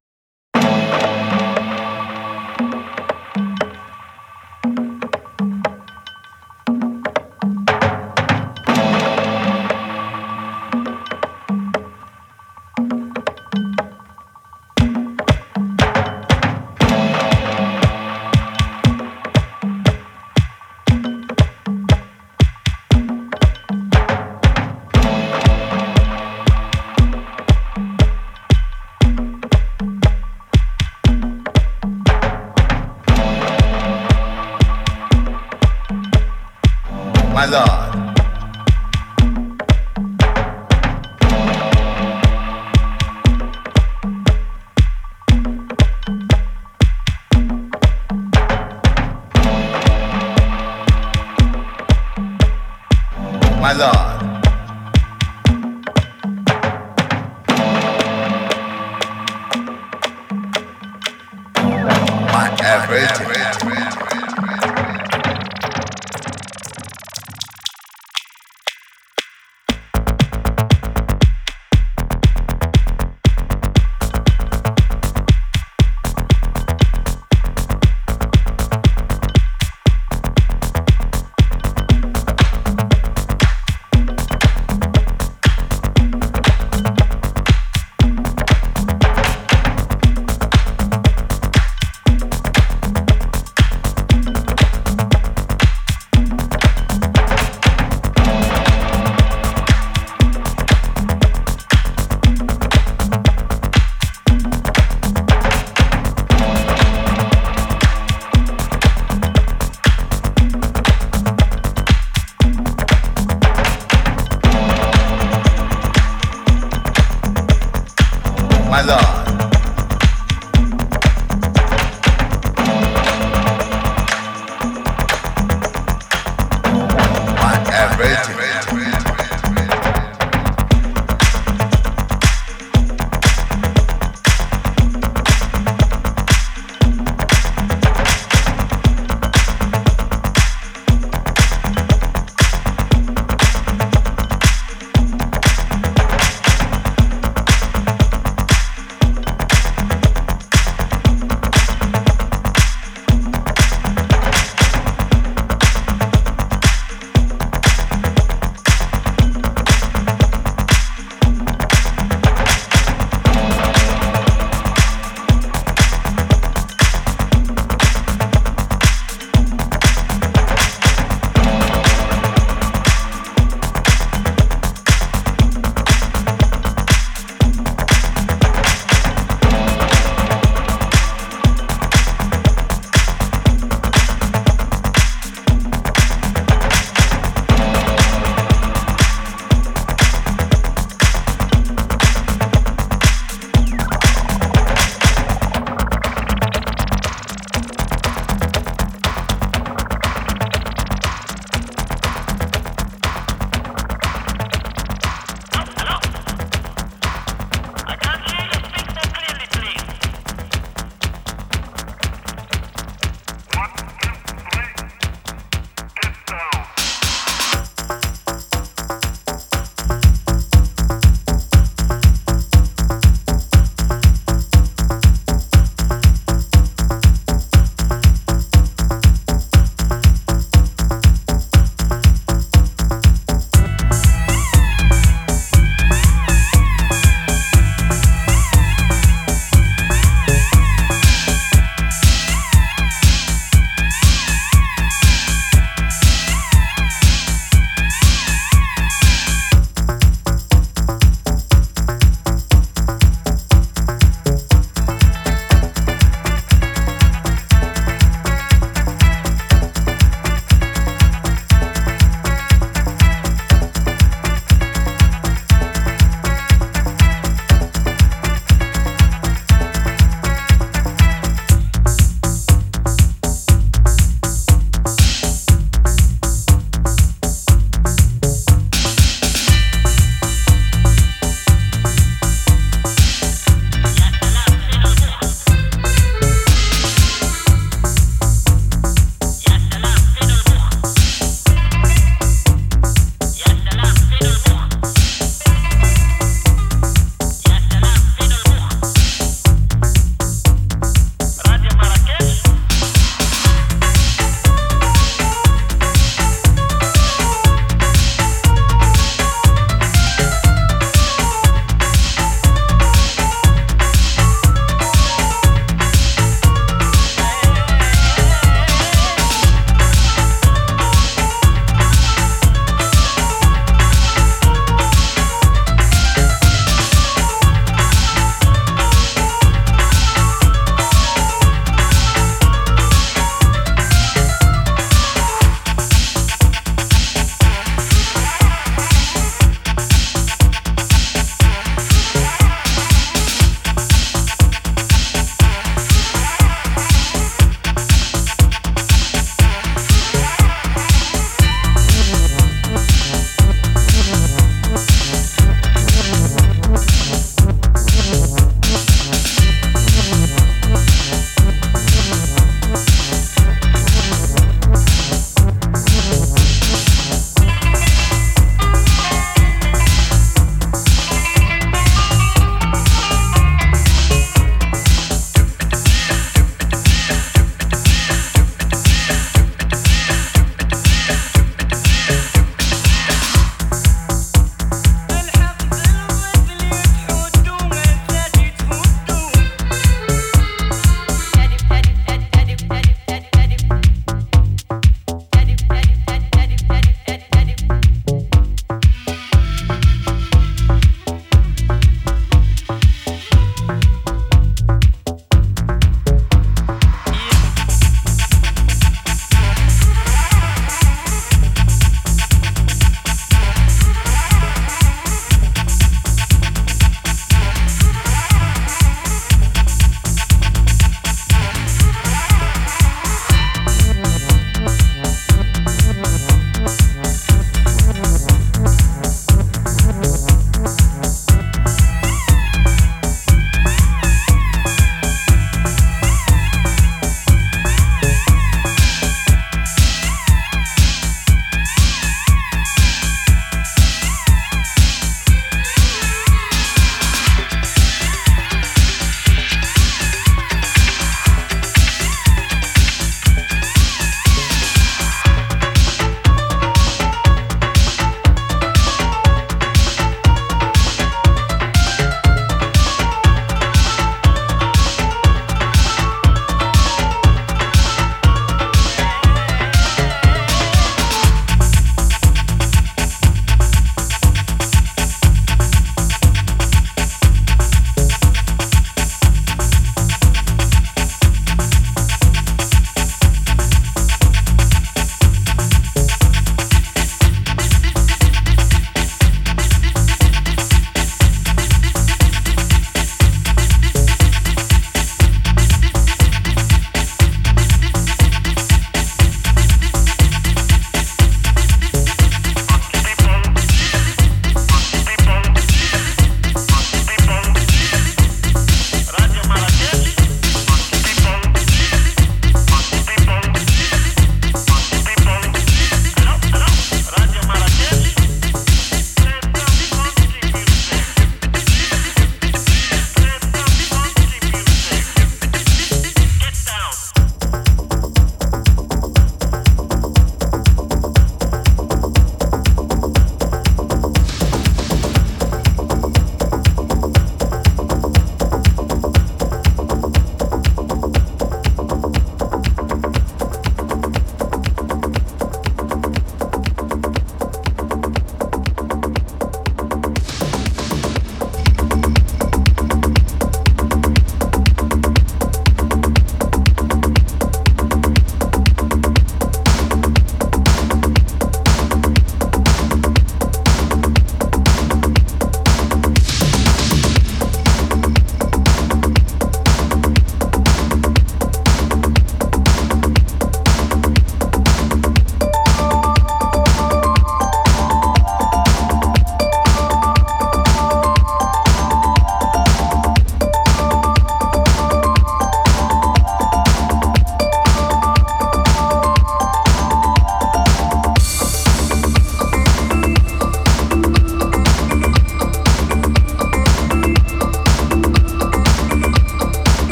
rating. 128.03 128.42